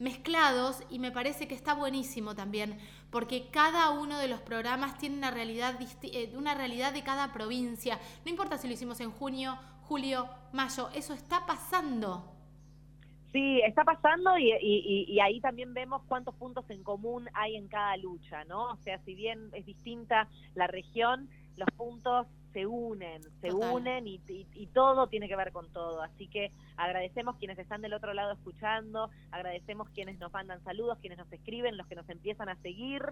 [0.00, 2.78] mezclados y me parece que está buenísimo también
[3.10, 7.98] porque cada uno de los programas tiene una realidad, eh, una realidad de cada provincia.
[8.24, 12.37] No importa si lo hicimos en junio, julio, mayo, eso está pasando.
[13.32, 17.94] Sí, está pasando y, y, ahí también vemos cuántos puntos en común hay en cada
[17.98, 18.70] lucha, ¿no?
[18.70, 24.18] O sea, si bien es distinta la región, los puntos se unen, se unen y,
[24.26, 26.00] y, todo tiene que ver con todo.
[26.02, 31.18] Así que agradecemos quienes están del otro lado escuchando, agradecemos quienes nos mandan saludos, quienes
[31.18, 33.02] nos escriben, los que nos empiezan a seguir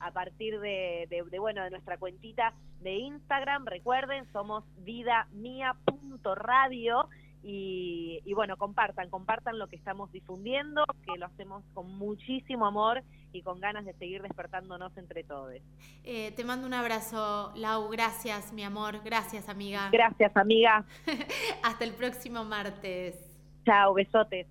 [0.00, 3.66] a partir de, de, bueno de nuestra cuentita de Instagram.
[3.66, 7.08] Recuerden, somos vidamia.radio
[7.42, 13.02] y, y, bueno, compartan, compartan lo que estamos difundiendo, que lo hacemos con muchísimo amor
[13.32, 15.54] y con ganas de seguir despertándonos entre todos.
[16.04, 19.88] Eh, te mando un abrazo, Lau, gracias, mi amor, gracias, amiga.
[19.90, 20.84] Gracias, amiga.
[21.62, 23.16] Hasta el próximo martes.
[23.64, 24.46] Chao, besotes.